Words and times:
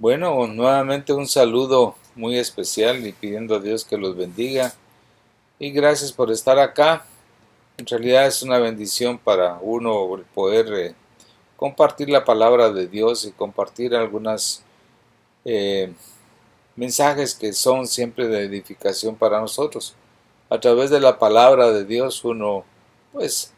Bueno, 0.00 0.46
nuevamente 0.46 1.12
un 1.12 1.26
saludo 1.26 1.96
muy 2.14 2.38
especial 2.38 3.04
y 3.04 3.10
pidiendo 3.10 3.56
a 3.56 3.58
Dios 3.58 3.84
que 3.84 3.98
los 3.98 4.16
bendiga. 4.16 4.72
Y 5.58 5.72
gracias 5.72 6.12
por 6.12 6.30
estar 6.30 6.56
acá. 6.60 7.04
En 7.76 7.84
realidad 7.84 8.28
es 8.28 8.44
una 8.44 8.58
bendición 8.60 9.18
para 9.18 9.58
uno 9.60 10.22
poder 10.34 10.72
eh, 10.72 10.94
compartir 11.56 12.10
la 12.10 12.24
palabra 12.24 12.70
de 12.70 12.86
Dios 12.86 13.24
y 13.24 13.32
compartir 13.32 13.96
algunos 13.96 14.62
eh, 15.44 15.92
mensajes 16.76 17.34
que 17.34 17.52
son 17.52 17.88
siempre 17.88 18.28
de 18.28 18.44
edificación 18.44 19.16
para 19.16 19.40
nosotros. 19.40 19.96
A 20.48 20.60
través 20.60 20.90
de 20.90 21.00
la 21.00 21.18
palabra 21.18 21.72
de 21.72 21.84
Dios 21.84 22.24
uno 22.24 22.64
pues 23.12 23.52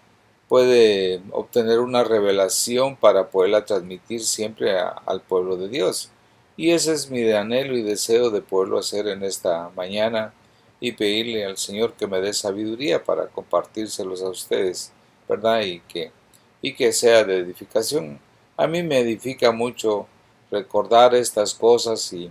puede 0.48 1.20
obtener 1.32 1.80
una 1.80 2.02
revelación 2.02 2.96
para 2.96 3.29
poderla 3.29 3.66
transmitir 3.66 4.25
siempre 4.25 4.79
al 4.79 5.20
pueblo 5.20 5.59
de 5.59 5.69
Dios. 5.69 6.11
Y 6.60 6.73
ese 6.73 6.92
es 6.92 7.09
mi 7.09 7.32
anhelo 7.32 7.74
y 7.74 7.82
deseo 7.82 8.28
de 8.28 8.42
poderlo 8.42 8.78
hacer 8.78 9.09
en 9.09 9.23
esta 9.23 9.70
mañana 9.74 10.34
y 10.78 10.92
pedirle 10.92 11.46
al 11.46 11.56
Señor 11.56 11.95
que 11.95 12.06
me 12.06 12.20
dé 12.20 12.34
sabiduría 12.34 13.02
para 13.02 13.28
compartírselos 13.28 14.20
a 14.20 14.28
ustedes, 14.28 14.92
¿verdad? 15.27 15.62
Y 15.62 15.80
que, 15.80 16.12
y 16.60 16.74
que 16.74 16.92
sea 16.92 17.24
de 17.24 17.38
edificación. 17.38 18.20
A 18.59 18.66
mí 18.66 18.82
me 18.82 18.98
edifica 18.98 19.51
mucho 19.52 20.06
recordar 20.51 21.15
estas 21.15 21.54
cosas 21.54 22.12
y, 22.12 22.30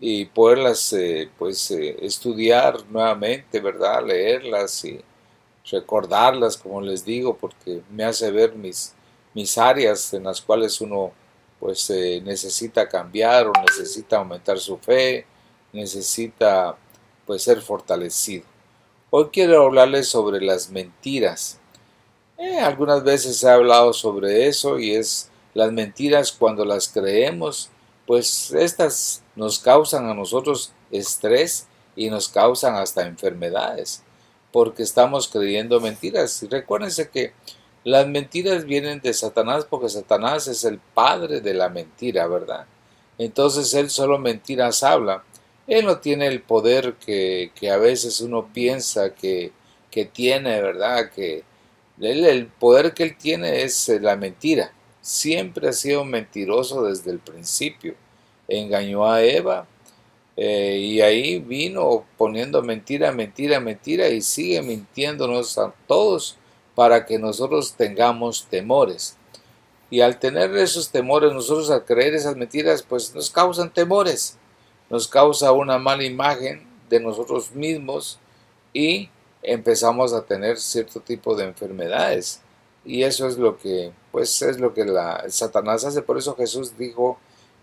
y 0.00 0.24
poderlas 0.24 0.90
eh, 0.94 1.28
pues 1.38 1.70
eh, 1.72 1.98
estudiar 2.00 2.82
nuevamente, 2.88 3.60
¿verdad? 3.60 4.02
Leerlas 4.02 4.82
y 4.86 4.98
recordarlas, 5.70 6.56
como 6.56 6.80
les 6.80 7.04
digo, 7.04 7.36
porque 7.36 7.82
me 7.90 8.04
hace 8.04 8.30
ver 8.30 8.54
mis, 8.54 8.94
mis 9.34 9.58
áreas 9.58 10.14
en 10.14 10.24
las 10.24 10.40
cuales 10.40 10.80
uno 10.80 11.12
pues 11.62 11.88
necesita 12.24 12.88
cambiar 12.88 13.46
o 13.46 13.52
necesita 13.64 14.16
aumentar 14.16 14.58
su 14.58 14.78
fe, 14.78 15.24
necesita 15.72 16.76
pues 17.24 17.44
ser 17.44 17.62
fortalecido. 17.62 18.44
Hoy 19.10 19.28
quiero 19.32 19.66
hablarles 19.66 20.08
sobre 20.08 20.40
las 20.40 20.70
mentiras. 20.70 21.60
Eh, 22.36 22.58
algunas 22.58 23.04
veces 23.04 23.40
he 23.44 23.48
hablado 23.48 23.92
sobre 23.92 24.48
eso 24.48 24.80
y 24.80 24.96
es 24.96 25.30
las 25.54 25.70
mentiras 25.70 26.32
cuando 26.32 26.64
las 26.64 26.88
creemos, 26.88 27.70
pues 28.08 28.50
estas 28.50 29.22
nos 29.36 29.60
causan 29.60 30.08
a 30.10 30.14
nosotros 30.14 30.72
estrés 30.90 31.68
y 31.94 32.10
nos 32.10 32.28
causan 32.28 32.74
hasta 32.74 33.06
enfermedades, 33.06 34.02
porque 34.50 34.82
estamos 34.82 35.28
creyendo 35.28 35.78
mentiras. 35.78 36.42
Y 36.42 36.48
recuérdense 36.48 37.08
que 37.08 37.34
las 37.84 38.06
mentiras 38.06 38.64
vienen 38.64 39.00
de 39.00 39.12
Satanás 39.12 39.66
porque 39.68 39.88
Satanás 39.88 40.46
es 40.46 40.64
el 40.64 40.78
padre 40.78 41.40
de 41.40 41.54
la 41.54 41.68
mentira, 41.68 42.26
¿verdad? 42.26 42.66
Entonces 43.18 43.74
él 43.74 43.90
solo 43.90 44.18
mentiras 44.18 44.82
habla. 44.82 45.24
Él 45.66 45.86
no 45.86 45.98
tiene 45.98 46.26
el 46.26 46.42
poder 46.42 46.94
que, 46.94 47.50
a 47.70 47.76
veces 47.76 48.20
uno 48.20 48.48
piensa 48.52 49.14
que, 49.14 49.52
que 49.90 50.04
tiene, 50.04 50.60
¿verdad? 50.60 51.10
Que 51.10 51.44
el 52.00 52.46
poder 52.46 52.94
que 52.94 53.04
él 53.04 53.16
tiene 53.16 53.62
es 53.62 53.88
eh, 53.88 54.00
la 54.00 54.16
mentira. 54.16 54.72
Siempre 55.00 55.68
ha 55.68 55.72
sido 55.72 56.04
mentiroso 56.04 56.84
desde 56.84 57.10
el 57.10 57.18
principio. 57.18 57.94
Engañó 58.48 59.10
a 59.10 59.22
Eva 59.22 59.66
eh, 60.36 60.78
y 60.78 61.00
ahí 61.00 61.38
vino 61.38 62.04
poniendo 62.16 62.62
mentira, 62.62 63.12
mentira, 63.12 63.60
mentira 63.60 64.08
y 64.08 64.20
sigue 64.20 64.62
mintiéndonos 64.62 65.58
a 65.58 65.72
todos 65.86 66.36
para 66.74 67.06
que 67.06 67.18
nosotros 67.18 67.74
tengamos 67.74 68.46
temores. 68.46 69.16
Y 69.90 70.00
al 70.00 70.18
tener 70.18 70.56
esos 70.56 70.90
temores, 70.90 71.32
nosotros 71.32 71.70
al 71.70 71.84
creer 71.84 72.14
esas 72.14 72.36
mentiras, 72.36 72.82
pues 72.82 73.14
nos 73.14 73.30
causan 73.30 73.72
temores, 73.72 74.38
nos 74.88 75.06
causa 75.06 75.52
una 75.52 75.78
mala 75.78 76.04
imagen 76.04 76.66
de 76.88 77.00
nosotros 77.00 77.52
mismos 77.52 78.18
y 78.72 79.10
empezamos 79.42 80.12
a 80.12 80.24
tener 80.24 80.58
cierto 80.58 81.00
tipo 81.00 81.34
de 81.34 81.44
enfermedades. 81.44 82.40
Y 82.84 83.02
eso 83.02 83.26
es 83.26 83.38
lo 83.38 83.58
que, 83.58 83.92
pues 84.10 84.40
es 84.42 84.58
lo 84.58 84.74
que 84.74 84.84
la, 84.84 85.24
Satanás 85.28 85.84
hace. 85.84 86.02
Por 86.02 86.18
eso 86.18 86.34
Jesús 86.36 86.76
dijo 86.76 87.18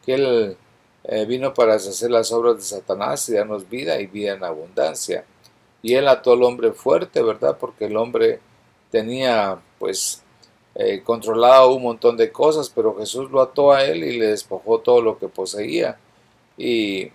que 0.06 0.14
él 0.14 0.58
eh, 1.03 1.25
vino 1.25 1.53
para 1.53 1.75
hacer 1.75 2.12
las 2.12 2.31
obras 2.31 2.58
de 2.58 2.64
Satanás 2.64 3.28
y 3.30 3.34
darnos 3.34 3.68
vida 3.69 4.00
y 4.00 4.08
vida 4.08 4.34
en 4.34 4.44
abundancia. 4.44 5.25
Y 5.81 5.96
él 5.96 6.08
ató 6.08 6.34
al 6.34 6.44
hombre 6.44 6.74
fuerte, 6.74 7.22
¿verdad? 7.24 7.58
Porque 7.59 7.86
el 7.86 7.98
hombre 7.98 8.40
tenía 8.92 9.62
pues 9.78 10.24
eh, 10.76 11.02
controlado 11.04 11.74
un 11.74 11.84
montón 11.84 12.18
de 12.18 12.32
cosas, 12.32 12.70
pero 12.70 12.98
Jesús 12.98 13.30
lo 13.32 13.42
ató 13.42 13.72
a 13.72 13.84
él 13.84 14.04
y 14.04 14.18
le 14.18 14.28
despojó 14.28 14.80
todo 14.80 15.02
lo 15.02 15.18
que 15.18 15.28
poseía. 15.28 15.98
Y 16.58 17.12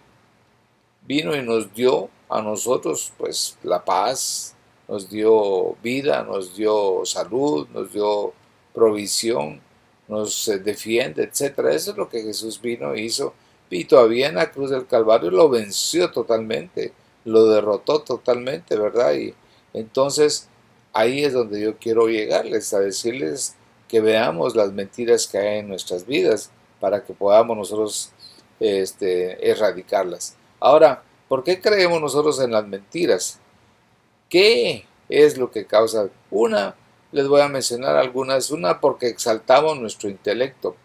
vino 1.07 1.35
y 1.37 1.43
nos 1.43 1.73
dio 1.75 2.09
a 2.29 2.43
nosotros 2.43 3.13
pues 3.17 3.57
la 3.63 3.85
paz, 3.85 4.55
nos 4.89 5.09
dio 5.09 5.77
vida, 5.83 6.23
nos 6.23 6.57
dio 6.57 7.03
salud, 7.05 7.69
nos 7.73 7.93
dio 7.93 8.33
provisión, 8.73 9.61
nos 10.09 10.49
eh, 10.49 10.59
defiende, 10.59 11.25
etcétera. 11.25 11.73
Eso 11.73 11.93
es 11.93 11.97
lo 11.97 12.09
que 12.09 12.23
Jesús 12.23 12.61
vino 12.61 12.93
e 12.93 13.03
hizo. 13.03 13.35
Y 13.71 13.85
todavía 13.87 14.29
en 14.29 14.37
la 14.37 14.51
cruz 14.51 14.71
del 14.71 14.87
Calvario 14.87 15.31
lo 15.31 15.49
venció 15.49 16.11
totalmente, 16.11 16.93
lo 17.25 17.47
derrotó 17.47 18.03
totalmente, 18.03 18.77
¿verdad? 18.77 19.15
Y 19.15 19.35
entonces 19.73 20.49
ahí 20.95 21.25
es 21.25 21.33
donde 21.33 21.61
yo 21.61 21.77
quiero 21.77 22.07
llegarles, 22.07 22.73
a 22.73 22.81
decirles 22.81 23.57
que 23.89 24.01
veamos 24.01 24.57
las 24.57 24.73
mentiras 24.73 25.27
que 25.27 25.39
hay 25.39 25.59
en 25.59 25.69
nuestras 25.69 26.07
vidas 26.07 26.51
para 26.81 27.05
que 27.05 27.13
podamos 27.13 27.57
nosotros 27.57 28.13
este, 28.61 29.51
erradicarlas. 29.51 30.37
Ahora, 30.61 31.03
¿por 31.29 31.45
qué 31.45 31.61
creemos 31.61 32.01
nosotros 32.01 32.41
en 32.41 32.53
las 32.53 32.67
mentiras? 32.67 33.39
¿Qué 34.31 34.87
es 35.09 35.37
lo 35.37 35.51
que 35.51 35.67
causa? 35.67 36.09
Una, 36.31 36.75
les 37.13 37.29
voy 37.29 37.41
a 37.41 37.49
mencionar 37.49 37.97
algunas. 37.97 38.51
Una, 38.51 38.81
porque 38.81 39.09
exaltamos 39.09 39.79
nuestro 39.79 40.09
intelecto. 40.09 40.77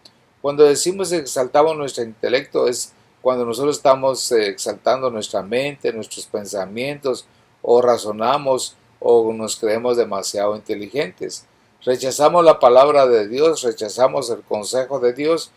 Cuando 0.42 0.64
decimos 0.64 1.12
exaltamos 1.12 1.76
nuestro 1.76 2.04
intelecto 2.04 2.66
es 2.66 2.92
cuando 3.20 3.44
nosotros 3.44 3.76
estamos 3.76 4.30
eh, 4.32 4.48
exaltando 4.48 5.10
nuestra 5.10 5.42
mente, 5.42 5.92
nuestros 5.92 6.26
pensamientos 6.26 7.26
o 7.62 7.82
razonamos 7.82 8.76
o 9.00 9.32
nos 9.32 9.56
creemos 9.56 9.96
demasiado 9.96 10.54
inteligentes. 10.54 11.46
Rechazamos 11.84 12.44
la 12.44 12.60
palabra 12.60 13.06
de 13.06 13.26
Dios, 13.26 13.62
rechazamos 13.62 14.30
el 14.30 14.42
consejo 14.42 15.00
de 15.00 15.14
Dios 15.14 15.50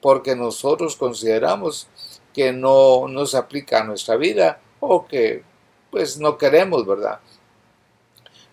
porque 0.00 0.36
nosotros 0.36 0.96
consideramos 0.96 1.88
que 2.32 2.52
no 2.52 3.08
nos 3.08 3.34
aplica 3.34 3.80
a 3.80 3.84
nuestra 3.84 4.16
vida 4.16 4.60
o 4.78 5.06
que 5.06 5.42
pues 5.90 6.18
no 6.18 6.38
queremos, 6.38 6.86
¿verdad? 6.86 7.18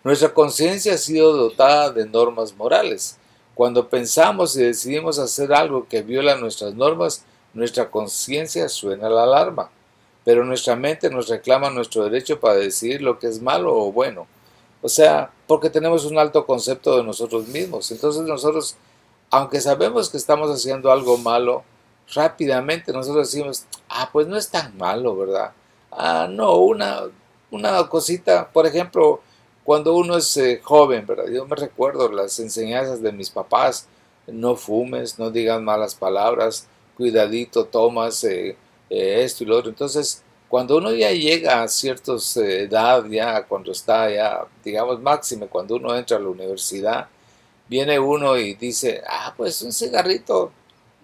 Nuestra 0.04 0.34
conciencia 0.34 0.94
ha 0.94 0.98
sido 0.98 1.34
dotada 1.34 1.92
de 1.92 2.08
normas 2.08 2.56
morales. 2.56 3.18
Cuando 3.54 3.90
pensamos 3.90 4.56
y 4.56 4.64
decidimos 4.64 5.20
hacer 5.20 5.54
algo 5.54 5.88
que 5.88 6.02
viola 6.02 6.38
nuestras 6.38 6.74
normas, 6.74 7.26
nuestra 7.54 7.90
conciencia 7.90 8.70
suena 8.70 9.10
la 9.10 9.24
alarma, 9.24 9.70
pero 10.24 10.46
nuestra 10.46 10.76
mente 10.76 11.10
nos 11.10 11.28
reclama 11.28 11.70
nuestro 11.70 12.04
derecho 12.04 12.40
para 12.40 12.56
decidir 12.56 13.02
lo 13.02 13.20
que 13.20 13.28
es 13.28 13.42
malo 13.42 13.76
o 13.76 13.92
bueno. 13.92 14.28
O 14.82 14.90
sea, 14.90 15.32
porque 15.48 15.70
tenemos 15.70 16.06
un 16.06 16.18
alto 16.20 16.46
concepto 16.46 16.98
de 16.98 17.04
nosotros 17.04 17.48
mismos. 17.48 17.92
Entonces 17.92 18.24
nosotros, 18.24 18.76
aunque 19.32 19.60
sabemos 19.62 20.10
que 20.10 20.18
estamos 20.18 20.50
haciendo 20.52 20.92
algo 20.92 21.18
malo, 21.18 21.64
rápidamente 22.14 22.94
nosotros 22.94 23.32
decimos, 23.32 23.66
ah, 23.90 24.10
pues 24.12 24.28
no 24.28 24.38
es 24.38 24.50
tan 24.50 24.78
malo, 24.78 25.16
¿verdad? 25.16 25.52
Ah, 25.92 26.28
no, 26.30 26.58
una, 26.58 27.02
una 27.52 27.88
cosita, 27.90 28.50
por 28.52 28.66
ejemplo, 28.66 29.22
cuando 29.64 29.96
uno 29.96 30.18
es 30.18 30.38
eh, 30.38 30.62
joven, 30.64 31.06
¿verdad? 31.06 31.28
Yo 31.28 31.46
me 31.46 31.56
recuerdo 31.56 32.10
las 32.10 32.40
enseñanzas 32.40 33.02
de 33.02 33.12
mis 33.12 33.30
papás, 33.30 33.88
no 34.28 34.56
fumes, 34.56 35.20
no 35.20 35.32
digas 35.32 35.62
malas 35.62 35.96
palabras, 35.96 36.68
cuidadito, 36.96 37.66
tomas 37.66 38.24
eh, 38.24 38.56
eh, 38.90 39.24
esto 39.24 39.44
y 39.44 39.48
lo 39.48 39.58
otro. 39.58 39.70
Entonces, 39.70 40.24
cuando 40.50 40.78
uno 40.78 40.94
ya 40.94 41.12
llega 41.12 41.62
a 41.64 41.68
cierta 41.68 42.14
eh, 42.38 42.64
edad, 42.64 43.06
ya 43.06 43.44
cuando 43.44 43.72
está 43.72 44.10
ya, 44.10 44.46
digamos, 44.64 45.00
máximo, 45.02 45.48
cuando 45.48 45.76
uno 45.76 45.96
entra 45.96 46.18
a 46.18 46.20
la 46.20 46.30
universidad, 46.30 47.08
viene 47.68 48.00
uno 48.00 48.38
y 48.38 48.54
dice, 48.56 49.02
ah, 49.08 49.34
pues 49.36 49.62
un 49.62 49.74
cigarrito. 49.74 50.52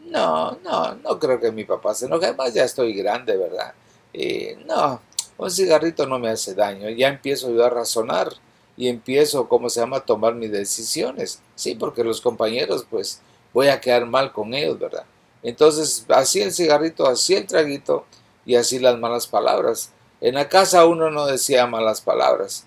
No, 0.05 0.57
no, 0.63 0.95
no 0.95 1.19
creo 1.19 1.39
que 1.39 1.51
mi 1.51 1.63
papá 1.63 1.93
se 1.93 2.05
enoje, 2.05 2.27
además 2.27 2.53
ya 2.53 2.63
estoy 2.65 2.93
grande, 2.93 3.37
¿verdad? 3.37 3.73
Y 4.13 4.49
no, 4.65 5.01
un 5.37 5.51
cigarrito 5.51 6.05
no 6.05 6.19
me 6.19 6.29
hace 6.29 6.53
daño. 6.53 6.89
Ya 6.89 7.07
empiezo 7.07 7.51
yo 7.53 7.65
a 7.65 7.69
razonar 7.69 8.29
y 8.77 8.87
empiezo, 8.87 9.47
¿cómo 9.47 9.69
se 9.69 9.79
llama?, 9.79 9.97
a 9.97 10.05
tomar 10.05 10.35
mis 10.35 10.51
decisiones. 10.51 11.41
Sí, 11.55 11.75
porque 11.75 12.03
los 12.03 12.21
compañeros, 12.21 12.85
pues, 12.89 13.21
voy 13.53 13.67
a 13.67 13.79
quedar 13.81 14.05
mal 14.05 14.31
con 14.31 14.53
ellos, 14.53 14.79
¿verdad? 14.79 15.05
Entonces, 15.41 16.05
así 16.09 16.41
el 16.41 16.53
cigarrito, 16.53 17.05
así 17.07 17.35
el 17.35 17.45
traguito, 17.45 18.05
y 18.45 18.55
así 18.55 18.79
las 18.79 18.97
malas 18.99 19.27
palabras. 19.27 19.91
En 20.21 20.35
la 20.35 20.49
casa 20.49 20.85
uno 20.85 21.09
no 21.09 21.25
decía 21.25 21.67
malas 21.67 22.01
palabras, 22.01 22.65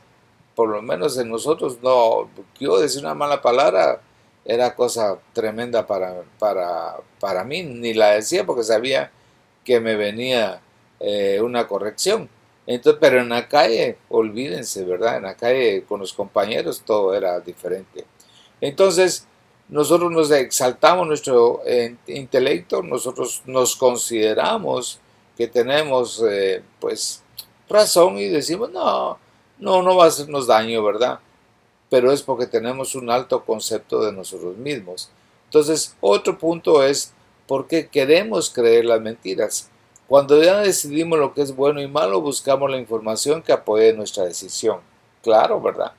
por 0.54 0.68
lo 0.68 0.82
menos 0.82 1.18
en 1.18 1.28
nosotros 1.28 1.78
no, 1.82 2.28
yo 2.58 2.78
decir 2.78 3.02
una 3.02 3.14
mala 3.14 3.42
palabra 3.42 4.00
era 4.44 4.74
cosa 4.74 5.18
tremenda 5.32 5.86
para, 5.86 6.22
para, 6.38 6.96
para 7.20 7.44
mí, 7.44 7.62
ni 7.62 7.94
la 7.94 8.12
decía 8.12 8.44
porque 8.44 8.62
sabía 8.62 9.10
que 9.64 9.80
me 9.80 9.96
venía 9.96 10.60
eh, 11.00 11.40
una 11.42 11.66
corrección. 11.66 12.28
Entonces, 12.66 12.98
pero 13.00 13.20
en 13.20 13.28
la 13.28 13.48
calle, 13.48 13.98
olvídense, 14.08 14.84
¿verdad? 14.84 15.16
En 15.16 15.24
la 15.24 15.34
calle 15.34 15.84
con 15.88 16.00
los 16.00 16.12
compañeros 16.12 16.82
todo 16.84 17.14
era 17.14 17.38
diferente. 17.40 18.04
Entonces, 18.60 19.26
nosotros 19.68 20.10
nos 20.10 20.30
exaltamos 20.30 21.06
nuestro 21.06 21.62
eh, 21.66 21.96
intelecto, 22.06 22.82
nosotros 22.82 23.42
nos 23.46 23.76
consideramos 23.76 25.00
que 25.36 25.46
tenemos, 25.48 26.22
eh, 26.28 26.62
pues, 26.80 27.22
razón 27.68 28.18
y 28.18 28.28
decimos, 28.28 28.70
no, 28.70 29.18
no, 29.58 29.82
no 29.82 29.96
va 29.96 30.04
a 30.04 30.08
hacernos 30.08 30.46
daño, 30.46 30.82
¿verdad? 30.82 31.20
Pero 31.90 32.12
es 32.12 32.22
porque 32.22 32.46
tenemos 32.46 32.94
un 32.94 33.10
alto 33.10 33.44
concepto 33.44 34.02
de 34.04 34.12
nosotros 34.12 34.56
mismos. 34.56 35.10
Entonces, 35.44 35.96
otro 36.00 36.38
punto 36.38 36.82
es 36.82 37.12
por 37.46 37.66
qué 37.66 37.88
queremos 37.88 38.50
creer 38.50 38.84
las 38.84 39.00
mentiras. 39.00 39.70
Cuando 40.08 40.40
ya 40.40 40.58
decidimos 40.60 41.18
lo 41.18 41.34
que 41.34 41.42
es 41.42 41.54
bueno 41.54 41.80
y 41.80 41.88
malo, 41.88 42.20
buscamos 42.20 42.70
la 42.70 42.78
información 42.78 43.42
que 43.42 43.52
apoye 43.52 43.92
nuestra 43.92 44.24
decisión. 44.24 44.80
Claro, 45.22 45.60
¿verdad? 45.60 45.92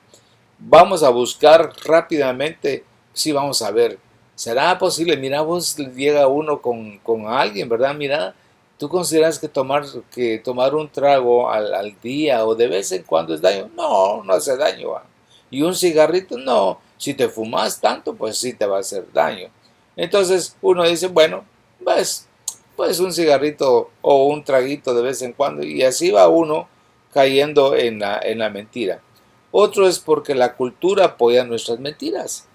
Vamos 0.58 1.02
a 1.02 1.10
buscar 1.10 1.72
rápidamente, 1.84 2.84
sí, 3.12 3.32
vamos 3.32 3.60
a 3.62 3.70
ver, 3.70 3.98
¿será 4.34 4.78
posible? 4.78 5.16
Mira, 5.16 5.42
vos 5.42 5.76
llega 5.76 6.26
uno 6.26 6.60
con, 6.60 7.26
alguien, 7.26 7.68
¿verdad? 7.68 7.94
Mira, 7.94 8.34
¿tú 8.78 8.88
consideras 8.88 9.38
que 9.38 9.48
tomar, 9.48 9.84
que 10.10 10.38
tomar 10.38 10.74
un 10.74 10.88
trago 10.88 11.50
al, 11.50 11.96
día 12.00 12.46
o 12.46 12.54
de 12.54 12.68
vez 12.68 12.92
en 12.92 13.02
cuando 13.02 13.34
es 13.34 13.40
daño? 13.40 13.68
No, 13.76 14.22
no 14.24 14.32
hace 14.32 14.56
daño. 14.56 14.90
Y 15.50 15.62
un 15.62 15.74
cigarrito, 15.74 16.38
no. 16.38 16.80
Si 16.96 17.14
te 17.14 17.28
fumas 17.28 17.80
tanto, 17.80 18.14
pues 18.14 18.38
sí 18.38 18.54
te 18.54 18.66
va 18.66 18.78
a 18.78 18.80
hacer 18.80 19.06
daño. 19.12 19.48
Entonces 19.96 20.56
uno 20.62 20.84
dice, 20.84 21.08
bueno, 21.08 21.44
pues 21.82 22.28
pues 22.78 23.00
un 23.00 23.12
cigarrito 23.12 23.90
o 24.02 24.26
un 24.26 24.44
traguito 24.44 24.94
de 24.94 25.02
vez 25.02 25.20
en 25.22 25.32
cuando 25.32 25.64
y 25.64 25.82
así 25.82 26.12
va 26.12 26.28
uno 26.28 26.68
cayendo 27.12 27.74
en 27.74 27.98
la, 27.98 28.20
en 28.22 28.38
la 28.38 28.50
mentira. 28.50 29.02
Otro 29.50 29.88
es 29.88 29.98
porque 29.98 30.36
la 30.36 30.54
cultura 30.54 31.06
apoya 31.06 31.42
nuestras 31.42 31.80
mentiras. 31.80 32.46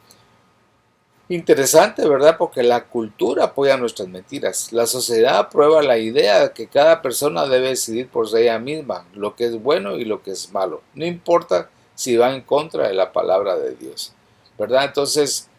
Interesante, 1.29 2.07
¿verdad? 2.07 2.37
Porque 2.37 2.63
la 2.63 2.85
cultura 2.85 3.45
apoya 3.45 3.77
nuestras 3.77 4.07
mentiras. 4.09 4.73
La 4.73 4.85
sociedad 4.85 5.37
aprueba 5.37 5.81
la 5.81 5.97
idea 5.97 6.41
de 6.41 6.51
que 6.51 6.67
cada 6.67 7.01
persona 7.01 7.45
debe 7.45 7.69
decidir 7.69 8.09
por 8.09 8.27
ella 8.37 8.59
misma 8.59 9.05
lo 9.13 9.35
que 9.35 9.45
es 9.45 9.61
bueno 9.61 9.97
y 9.97 10.05
lo 10.05 10.21
que 10.21 10.31
es 10.31 10.51
malo. 10.51 10.81
No 10.93 11.05
importa 11.05 11.69
si 11.95 12.17
va 12.17 12.33
en 12.33 12.41
contra 12.41 12.87
de 12.87 12.93
la 12.93 13.11
palabra 13.13 13.55
de 13.55 13.75
Dios. 13.75 14.13
¿Verdad? 14.57 14.85
Entonces, 14.85 15.49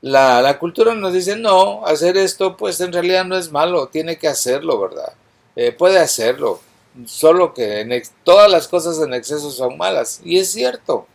la, 0.00 0.58
cultura 0.58 0.94
nos 0.94 1.12
dice, 1.12 1.36
no, 1.36 1.84
hacer 1.84 2.16
esto 2.16 2.56
pues 2.56 2.80
en 2.80 2.92
realidad 2.92 3.24
no 3.24 3.36
es 3.36 3.52
malo, 3.52 3.88
tiene 3.88 4.16
que 4.16 4.28
hacerlo, 4.28 4.80
¿verdad? 4.80 5.12
Eh, 5.56 5.72
puede 5.72 5.98
hacerlo, 5.98 6.60
solo 7.04 7.52
que 7.52 7.80
en 7.80 8.02
todas 8.24 8.50
las 8.50 8.66
cosas 8.66 8.98
en 9.00 9.12
exceso 9.12 9.50
son 9.50 9.76
malas, 9.76 10.20
y 10.24 10.38
es 10.38 10.50
cierto, 10.52 11.06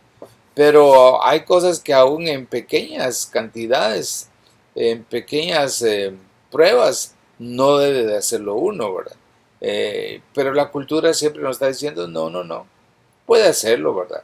pero 0.56 1.22
hay 1.22 1.44
cosas 1.44 1.80
que 1.80 1.92
aún 1.92 2.26
en 2.26 2.46
pequeñas 2.46 3.26
cantidades, 3.26 4.30
en 4.74 5.04
pequeñas 5.04 5.82
eh, 5.82 6.14
pruebas, 6.50 7.14
no 7.38 7.76
debe 7.76 8.06
de 8.06 8.16
hacerlo 8.16 8.54
uno, 8.54 8.94
¿verdad? 8.94 9.16
Eh, 9.60 10.22
pero 10.32 10.54
la 10.54 10.70
cultura 10.70 11.12
siempre 11.12 11.42
nos 11.42 11.56
está 11.56 11.68
diciendo, 11.68 12.08
no, 12.08 12.30
no, 12.30 12.42
no, 12.42 12.66
puede 13.26 13.46
hacerlo, 13.46 13.94
¿verdad? 13.94 14.22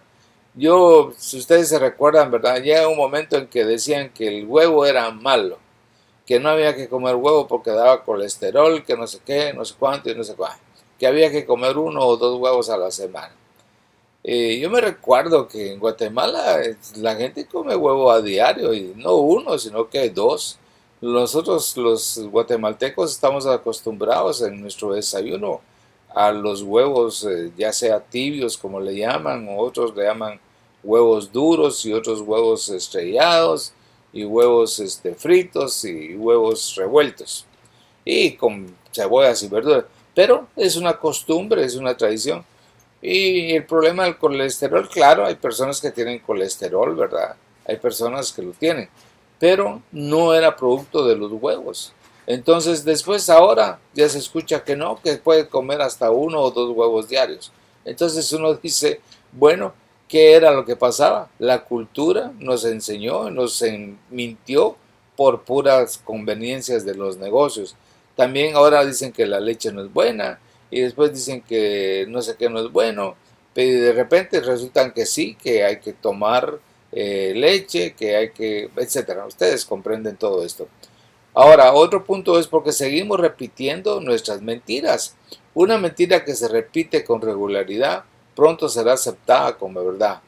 Yo, 0.54 1.12
si 1.18 1.36
ustedes 1.38 1.68
se 1.68 1.78
recuerdan, 1.78 2.30
¿verdad? 2.30 2.62
Llega 2.62 2.88
un 2.88 2.96
momento 2.96 3.36
en 3.36 3.48
que 3.48 3.66
decían 3.66 4.08
que 4.08 4.28
el 4.28 4.46
huevo 4.46 4.86
era 4.86 5.10
malo, 5.10 5.58
que 6.24 6.40
no 6.40 6.48
había 6.48 6.74
que 6.74 6.88
comer 6.88 7.14
huevo 7.16 7.46
porque 7.46 7.72
daba 7.72 8.04
colesterol, 8.04 8.82
que 8.86 8.96
no 8.96 9.06
sé 9.06 9.20
qué, 9.22 9.52
no 9.52 9.66
sé 9.66 9.74
cuánto 9.78 10.08
y 10.10 10.14
no 10.14 10.24
sé 10.24 10.34
cuánto, 10.34 10.62
que 10.98 11.06
había 11.06 11.30
que 11.30 11.44
comer 11.44 11.76
uno 11.76 12.00
o 12.00 12.16
dos 12.16 12.40
huevos 12.40 12.70
a 12.70 12.78
la 12.78 12.90
semana. 12.90 13.34
Eh, 14.24 14.60
yo 14.60 14.70
me 14.70 14.80
recuerdo 14.80 15.48
que 15.48 15.72
en 15.72 15.80
Guatemala 15.80 16.60
la 16.96 17.16
gente 17.16 17.46
come 17.46 17.74
huevo 17.74 18.10
a 18.10 18.22
diario 18.22 18.72
y 18.72 18.92
no 18.96 19.16
uno, 19.16 19.58
sino 19.58 19.88
que 19.88 20.10
dos. 20.10 20.58
Nosotros 21.00 21.76
los 21.76 22.18
guatemaltecos 22.30 23.10
estamos 23.12 23.46
acostumbrados 23.46 24.40
en 24.42 24.60
nuestro 24.60 24.92
desayuno 24.94 25.60
a 26.14 26.30
los 26.30 26.62
huevos, 26.62 27.24
eh, 27.24 27.50
ya 27.56 27.72
sea 27.72 28.00
tibios 28.00 28.56
como 28.56 28.80
le 28.80 28.96
llaman, 28.96 29.48
otros 29.58 29.96
le 29.96 30.04
llaman 30.04 30.40
huevos 30.84 31.32
duros 31.32 31.84
y 31.86 31.92
otros 31.92 32.20
huevos 32.20 32.68
estrellados 32.68 33.72
y 34.12 34.24
huevos 34.24 34.78
este, 34.78 35.14
fritos 35.14 35.84
y 35.84 36.14
huevos 36.14 36.74
revueltos 36.76 37.46
y 38.04 38.32
con 38.32 38.74
cebollas 38.92 39.42
y 39.42 39.48
verduras. 39.48 39.84
Pero 40.14 40.46
es 40.56 40.76
una 40.76 40.98
costumbre, 40.98 41.64
es 41.64 41.76
una 41.76 41.96
tradición. 41.96 42.44
Y 43.02 43.56
el 43.56 43.66
problema 43.66 44.04
del 44.04 44.16
colesterol, 44.16 44.88
claro, 44.88 45.26
hay 45.26 45.34
personas 45.34 45.80
que 45.80 45.90
tienen 45.90 46.20
colesterol, 46.20 46.94
¿verdad? 46.94 47.34
Hay 47.66 47.76
personas 47.76 48.32
que 48.32 48.42
lo 48.42 48.52
tienen, 48.52 48.88
pero 49.40 49.82
no 49.90 50.32
era 50.32 50.56
producto 50.56 51.04
de 51.04 51.16
los 51.16 51.32
huevos. 51.32 51.92
Entonces 52.26 52.84
después 52.84 53.28
ahora 53.28 53.80
ya 53.92 54.08
se 54.08 54.18
escucha 54.18 54.62
que 54.62 54.76
no, 54.76 55.00
que 55.02 55.16
puede 55.16 55.48
comer 55.48 55.82
hasta 55.82 56.12
uno 56.12 56.40
o 56.40 56.52
dos 56.52 56.70
huevos 56.76 57.08
diarios. 57.08 57.50
Entonces 57.84 58.32
uno 58.32 58.54
dice, 58.62 59.00
bueno, 59.32 59.74
¿qué 60.08 60.34
era 60.34 60.52
lo 60.52 60.64
que 60.64 60.76
pasaba? 60.76 61.28
La 61.40 61.64
cultura 61.64 62.32
nos 62.38 62.64
enseñó, 62.64 63.30
nos 63.30 63.64
mintió 64.10 64.76
por 65.16 65.42
puras 65.42 65.98
conveniencias 65.98 66.84
de 66.84 66.94
los 66.94 67.16
negocios. 67.16 67.74
También 68.14 68.54
ahora 68.54 68.84
dicen 68.84 69.12
que 69.12 69.26
la 69.26 69.40
leche 69.40 69.72
no 69.72 69.82
es 69.82 69.92
buena 69.92 70.38
y 70.72 70.80
después 70.80 71.12
dicen 71.12 71.42
que 71.42 72.06
no 72.08 72.22
sé 72.22 72.34
qué 72.36 72.48
no 72.48 72.58
es 72.58 72.72
bueno, 72.72 73.14
pero 73.52 73.84
de 73.84 73.92
repente 73.92 74.40
resultan 74.40 74.92
que 74.92 75.04
sí, 75.04 75.34
que 75.34 75.64
hay 75.64 75.80
que 75.80 75.92
tomar 75.92 76.58
eh, 76.90 77.34
leche, 77.36 77.92
que 77.92 78.16
hay 78.16 78.30
que, 78.30 78.70
etcétera. 78.74 79.26
Ustedes 79.26 79.66
comprenden 79.66 80.16
todo 80.16 80.42
esto. 80.42 80.66
Ahora, 81.34 81.74
otro 81.74 82.04
punto 82.04 82.38
es 82.38 82.46
porque 82.46 82.72
seguimos 82.72 83.20
repitiendo 83.20 84.00
nuestras 84.00 84.40
mentiras. 84.40 85.14
Una 85.52 85.76
mentira 85.76 86.24
que 86.24 86.34
se 86.34 86.48
repite 86.48 87.04
con 87.04 87.20
regularidad 87.20 88.04
pronto 88.34 88.66
será 88.70 88.94
aceptada 88.94 89.58
como 89.58 89.84
verdad. 89.84 90.22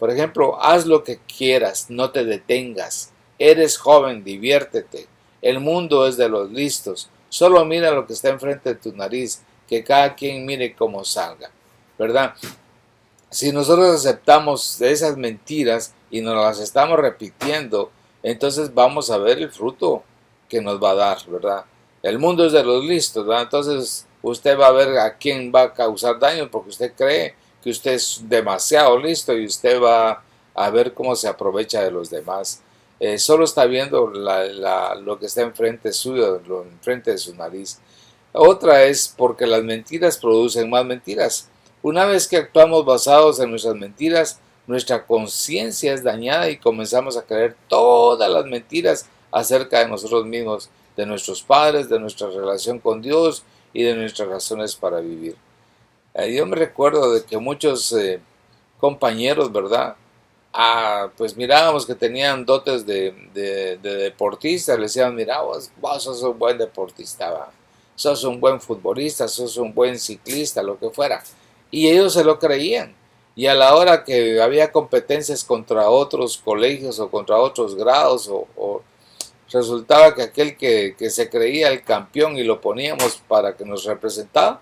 Por 0.00 0.10
ejemplo, 0.10 0.60
haz 0.60 0.84
lo 0.84 1.04
que 1.04 1.18
quieras, 1.18 1.86
no 1.90 2.10
te 2.10 2.24
detengas. 2.24 3.12
Eres 3.38 3.78
joven, 3.78 4.24
diviértete. 4.24 5.06
El 5.42 5.60
mundo 5.60 6.08
es 6.08 6.16
de 6.16 6.28
los 6.28 6.50
listos. 6.50 7.08
Solo 7.28 7.64
mira 7.64 7.92
lo 7.92 8.04
que 8.04 8.14
está 8.14 8.30
enfrente 8.30 8.70
de 8.70 8.80
tu 8.80 8.92
nariz, 8.92 9.42
que 9.68 9.84
cada 9.84 10.14
quien 10.14 10.44
mire 10.46 10.74
cómo 10.74 11.04
salga. 11.04 11.50
¿Verdad? 11.98 12.34
Si 13.30 13.52
nosotros 13.52 13.94
aceptamos 13.94 14.80
esas 14.80 15.16
mentiras 15.16 15.94
y 16.10 16.20
nos 16.20 16.36
las 16.36 16.60
estamos 16.60 16.98
repitiendo, 16.98 17.90
entonces 18.22 18.72
vamos 18.72 19.10
a 19.10 19.18
ver 19.18 19.38
el 19.38 19.50
fruto 19.50 20.02
que 20.48 20.60
nos 20.60 20.82
va 20.82 20.90
a 20.90 20.94
dar, 20.94 21.18
¿verdad? 21.26 21.64
El 22.02 22.18
mundo 22.18 22.46
es 22.46 22.52
de 22.52 22.62
los 22.62 22.84
listos, 22.84 23.26
¿verdad? 23.26 23.44
Entonces 23.44 24.06
usted 24.22 24.58
va 24.58 24.68
a 24.68 24.72
ver 24.72 24.98
a 24.98 25.16
quién 25.16 25.52
va 25.54 25.62
a 25.62 25.74
causar 25.74 26.18
daño 26.18 26.50
porque 26.50 26.70
usted 26.70 26.92
cree 26.96 27.34
que 27.62 27.70
usted 27.70 27.92
es 27.92 28.20
demasiado 28.28 28.98
listo 28.98 29.36
y 29.36 29.46
usted 29.46 29.82
va 29.82 30.22
a 30.54 30.70
ver 30.70 30.94
cómo 30.94 31.16
se 31.16 31.28
aprovecha 31.28 31.82
de 31.82 31.90
los 31.90 32.10
demás. 32.10 32.62
Eh, 32.98 33.18
solo 33.18 33.44
está 33.44 33.66
viendo 33.66 34.06
lo 34.06 35.18
que 35.18 35.26
está 35.26 35.42
enfrente 35.42 35.92
suyo, 35.92 36.40
lo 36.46 36.62
enfrente 36.62 37.10
de 37.10 37.18
su 37.18 37.34
nariz. 37.34 37.80
Otra 38.38 38.82
es 38.82 39.14
porque 39.16 39.46
las 39.46 39.62
mentiras 39.62 40.18
producen 40.18 40.68
más 40.68 40.84
mentiras. 40.84 41.48
Una 41.82 42.04
vez 42.04 42.28
que 42.28 42.36
actuamos 42.36 42.84
basados 42.84 43.40
en 43.40 43.48
nuestras 43.48 43.74
mentiras, 43.76 44.40
nuestra 44.66 45.06
conciencia 45.06 45.94
es 45.94 46.04
dañada 46.04 46.50
y 46.50 46.58
comenzamos 46.58 47.16
a 47.16 47.22
creer 47.22 47.56
todas 47.66 48.30
las 48.30 48.44
mentiras 48.44 49.08
acerca 49.32 49.78
de 49.78 49.88
nosotros 49.88 50.26
mismos, 50.26 50.68
de 50.98 51.06
nuestros 51.06 51.42
padres, 51.42 51.88
de 51.88 51.98
nuestra 51.98 52.28
relación 52.28 52.78
con 52.78 53.00
Dios 53.00 53.42
y 53.72 53.84
de 53.84 53.94
nuestras 53.94 54.28
razones 54.28 54.76
para 54.76 55.00
vivir. 55.00 55.34
Eh, 56.12 56.34
yo 56.34 56.44
me 56.44 56.56
recuerdo 56.56 57.12
de 57.14 57.24
que 57.24 57.38
muchos 57.38 57.90
eh, 57.94 58.20
compañeros, 58.78 59.50
¿verdad? 59.50 59.96
Ah, 60.52 61.08
pues 61.16 61.34
mirábamos 61.38 61.86
que 61.86 61.94
tenían 61.94 62.44
dotes 62.44 62.84
de, 62.84 63.14
de, 63.32 63.78
deportistas, 63.78 64.76
le 64.76 64.82
decían, 64.82 65.14
mira, 65.14 65.40
vos, 65.40 65.70
sos 66.02 66.22
un 66.22 66.38
buen 66.38 66.58
deportista, 66.58 67.50
sos 67.96 68.22
un 68.24 68.40
buen 68.40 68.60
futbolista, 68.60 69.26
sos 69.26 69.56
un 69.56 69.74
buen 69.74 69.98
ciclista, 69.98 70.62
lo 70.62 70.78
que 70.78 70.90
fuera. 70.90 71.24
Y 71.70 71.88
ellos 71.88 72.12
se 72.12 72.22
lo 72.22 72.38
creían. 72.38 72.94
Y 73.34 73.46
a 73.46 73.54
la 73.54 73.74
hora 73.74 74.04
que 74.04 74.40
había 74.40 74.70
competencias 74.70 75.44
contra 75.44 75.90
otros 75.90 76.38
colegios 76.38 77.00
o 77.00 77.10
contra 77.10 77.36
otros 77.36 77.74
grados 77.74 78.30
o 78.30 78.82
resultaba 79.52 80.14
que 80.14 80.22
aquel 80.22 80.56
que, 80.56 80.94
se 81.10 81.28
creía 81.28 81.68
el 81.68 81.82
campeón 81.82 82.36
y 82.36 82.44
lo 82.44 82.60
poníamos 82.60 83.22
para 83.28 83.56
que 83.56 83.64
nos 83.64 83.84
representaba, 83.84 84.60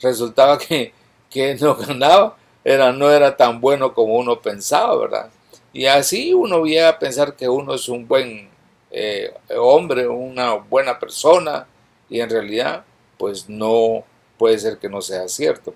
resultaba 0.00 0.58
que, 0.58 0.92
que 1.30 1.54
no 1.56 1.74
ganaba, 1.86 2.36
era, 2.64 2.92
no 2.92 3.10
era 3.10 3.36
tan 3.36 3.60
bueno 3.60 3.94
como 3.94 4.14
uno 4.14 4.40
pensaba, 4.40 4.96
¿verdad? 4.96 5.30
Y 5.72 5.86
así 5.86 6.34
uno 6.34 6.64
llega 6.64 6.90
a 6.90 6.98
pensar 6.98 7.34
que 7.34 7.48
uno 7.48 7.74
es 7.74 7.88
un 7.88 8.06
buen 8.06 8.48
eh, 8.90 9.32
hombre, 9.56 10.06
una 10.06 10.54
buena 10.54 10.98
persona, 10.98 11.66
y 12.12 12.20
en 12.20 12.28
realidad 12.28 12.84
pues 13.16 13.48
no 13.48 14.04
puede 14.36 14.58
ser 14.58 14.76
que 14.76 14.90
no 14.90 15.00
sea 15.00 15.28
cierto. 15.28 15.74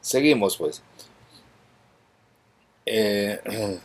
Seguimos 0.00 0.56
pues. 0.56 0.82
Eh, 2.86 3.38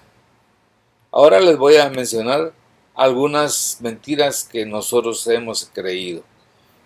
ahora 1.12 1.42
les 1.42 1.58
voy 1.58 1.76
a 1.76 1.90
mencionar 1.90 2.54
algunas 2.96 3.80
mentiras 3.82 4.48
que 4.50 4.66
nosotros 4.66 5.28
hemos 5.28 5.70
creído. 5.74 6.24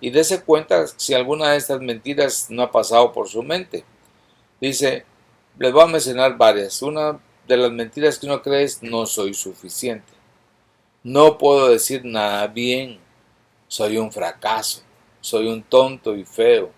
Y 0.01 0.10
dése 0.10 0.41
cuenta 0.41 0.88
si 0.88 1.13
alguna 1.13 1.51
de 1.51 1.58
estas 1.58 1.79
mentiras 1.79 2.48
no 2.50 2.63
ha 2.63 2.72
pasado 2.72 3.12
por 3.13 3.29
su 3.29 3.43
mente. 3.43 3.86
Dice, 4.60 5.05
les 5.60 5.72
voy 5.72 5.84
a 5.84 5.88
mencionar 5.88 6.38
varias. 6.38 6.82
Una 6.82 7.20
de 7.48 7.58
las 7.58 7.72
mentiras 7.72 8.17
que 8.17 8.25
uno 8.25 8.41
cree 8.41 8.63
es 8.63 8.82
no 8.82 9.05
soy 9.05 9.36
suficiente. 9.36 10.12
No 11.03 11.38
puedo 11.38 11.70
decir 11.70 12.03
nada 12.03 12.48
bien. 12.48 13.00
Soy 13.67 13.98
un 13.98 14.12
fracaso. 14.12 14.82
Soy 15.24 15.48
un 15.48 15.63
tonto 15.63 16.18
y 16.18 16.25
feo. 16.25 16.70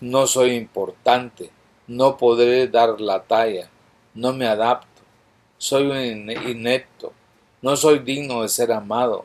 No 0.00 0.28
soy 0.28 0.52
importante. 0.52 1.50
No 1.88 2.16
podré 2.16 2.68
dar 2.68 3.00
la 3.00 3.24
talla. 3.24 3.68
No 4.14 4.32
me 4.32 4.46
adapto. 4.46 5.02
Soy 5.58 5.90
un 5.90 6.30
inepto. 6.30 7.12
No 7.60 7.74
soy 7.76 7.98
digno 7.98 8.42
de 8.42 8.48
ser 8.48 8.70
amado. 8.70 9.24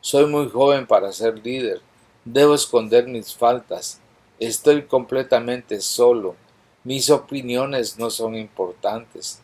Soy 0.00 0.24
muy 0.24 0.48
joven 0.48 0.86
para 0.86 1.12
ser 1.12 1.44
líder. 1.44 1.82
Debo 2.24 2.54
esconder 2.54 3.06
mis 3.06 3.34
faltas. 3.34 4.00
Estoy 4.40 4.84
completamente 4.86 5.82
solo. 5.82 6.36
Mis 6.84 7.10
opiniones 7.10 7.98
no 7.98 8.08
son 8.08 8.34
importantes. 8.34 9.42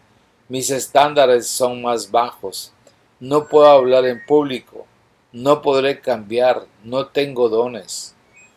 Mis 0.49 0.71
estándares 0.71 1.47
son 1.47 1.83
más 1.83 2.11
bajos. 2.11 2.73
No 3.21 3.49
puedo 3.49 3.67
hablar 3.67 4.07
en 4.07 4.25
público. 4.25 4.87
No 5.31 5.61
podré 5.61 6.01
cambiar. 6.01 6.65
No 6.83 7.09
tengo 7.09 7.51
dones. 7.51 8.14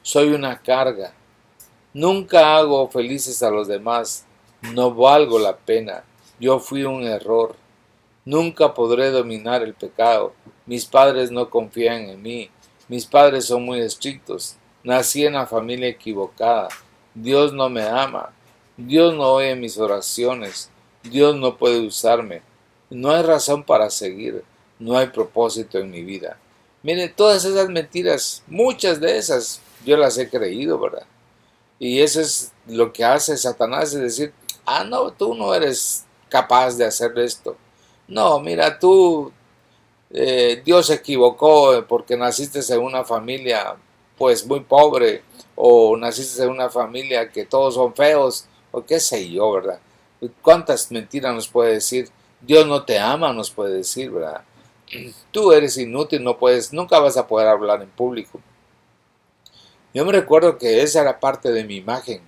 Soy 0.08 0.30
una 0.30 0.58
carga. 0.58 1.14
Nunca 1.94 2.56
hago 2.56 2.88
felices 2.88 3.44
a 3.44 3.50
los 3.52 3.68
demás. 3.68 4.26
No 4.74 4.96
valgo 4.96 5.38
la 5.38 5.58
pena. 5.58 6.06
Yo 6.40 6.60
fui 6.60 6.86
un 6.86 7.04
error. 7.04 7.58
Nunca 8.24 8.74
podré 8.74 9.12
dominar 9.12 9.64
el 9.64 9.74
pecado. 9.74 10.32
Mis 10.66 10.86
padres 10.86 11.30
no 11.30 11.50
confían 11.50 12.08
en 12.08 12.22
mí. 12.22 12.50
Mis 12.88 13.06
padres 13.06 13.48
son 13.48 13.66
muy 13.66 13.82
estrictos. 13.82 14.56
Nací 14.82 15.26
en 15.26 15.34
la 15.34 15.46
familia 15.46 15.90
equivocada. 15.90 16.70
Dios 17.14 17.52
no 17.52 17.68
me 17.68 17.84
ama. 17.84 18.32
Dios 18.78 19.14
no 19.14 19.24
oye 19.34 19.58
mis 19.58 19.78
oraciones. 19.78 20.70
Dios 21.04 21.36
no 21.36 21.58
puede 21.58 21.86
usarme. 21.86 22.44
No 22.90 23.12
hay 23.12 23.24
razón 23.24 23.62
para 23.62 23.90
seguir. 23.90 24.46
No 24.80 24.98
hay 24.98 25.08
propósito 25.08 25.80
en 25.80 25.92
mi 25.92 26.02
vida. 26.02 26.40
Miren, 26.82 27.12
todas 27.14 27.44
esas 27.44 27.68
mentiras, 27.68 28.42
muchas 28.48 29.02
de 29.02 29.18
esas, 29.18 29.62
yo 29.86 29.98
las 29.98 30.18
he 30.18 30.30
creído, 30.30 30.80
¿verdad? 30.80 31.06
Y 31.80 32.00
eso 32.02 32.22
es 32.22 32.52
lo 32.68 32.92
que 32.92 33.04
hace 33.04 33.38
Satanás, 33.38 33.94
es 33.94 34.02
decir, 34.02 34.34
ah, 34.66 34.84
no, 34.84 35.12
tú 35.12 35.36
no 35.36 35.54
eres 35.54 36.06
capaz 36.30 36.76
de 36.76 36.86
hacer 36.86 37.18
esto. 37.20 37.56
No, 38.08 38.40
mira, 38.40 38.80
tú, 38.80 39.32
eh, 40.12 40.62
Dios 40.66 40.88
se 40.88 40.96
equivocó 40.96 41.86
porque 41.88 42.18
naciste 42.18 42.60
en 42.74 42.82
una 42.82 43.04
familia, 43.04 43.76
pues, 44.18 44.46
muy 44.46 44.62
pobre, 44.62 45.24
o 45.56 45.96
naciste 45.98 46.44
en 46.44 46.50
una 46.50 46.70
familia 46.70 47.30
que 47.32 47.46
todos 47.46 47.76
son 47.76 47.94
feos, 47.94 48.46
o 48.72 48.84
qué 48.84 49.00
sé 49.00 49.30
yo, 49.30 49.52
¿verdad? 49.52 49.80
¿Cuántas 50.42 50.92
mentiras 50.92 51.34
nos 51.34 51.48
puede 51.48 51.74
decir? 51.74 52.10
Dios 52.42 52.66
no 52.68 52.84
te 52.84 53.00
ama, 53.00 53.34
nos 53.34 53.52
puede 53.52 53.78
decir, 53.78 54.12
¿verdad? 54.12 54.44
Tú 55.32 55.52
eres 55.52 55.78
inútil, 55.78 56.24
no 56.24 56.38
puedes, 56.38 56.74
nunca 56.74 57.00
vas 57.00 57.18
a 57.18 57.28
poder 57.28 57.48
hablar 57.48 57.82
en 57.82 57.90
público. 57.90 58.40
Yo 59.98 60.06
me 60.06 60.12
recuerdo 60.12 60.60
que 60.60 60.84
esa 60.84 61.02
era 61.02 61.20
parte 61.20 61.52
de 61.52 61.64
mi 61.64 61.78
imagen. 61.78 62.22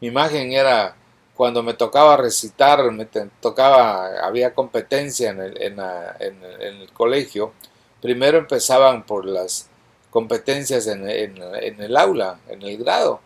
Mi 0.00 0.06
imagen 0.06 0.52
era 0.52 0.94
cuando 1.34 1.60
me 1.60 1.74
tocaba 1.74 2.16
recitar, 2.16 2.88
me 2.92 3.04
tocaba, 3.40 4.20
había 4.24 4.54
competencia 4.54 5.30
en 5.30 5.40
el, 5.40 5.60
en, 5.60 5.80
el, 5.80 6.92
colegio. 6.92 7.52
Primero 8.00 8.38
empezaban 8.38 9.02
por 9.02 9.24
las 9.26 9.68
competencias 10.10 10.86
en, 10.86 11.10
en 11.10 11.80
el 11.80 11.96
aula, 11.96 12.38
en 12.48 12.62
el 12.62 12.78
grado. 12.78 13.18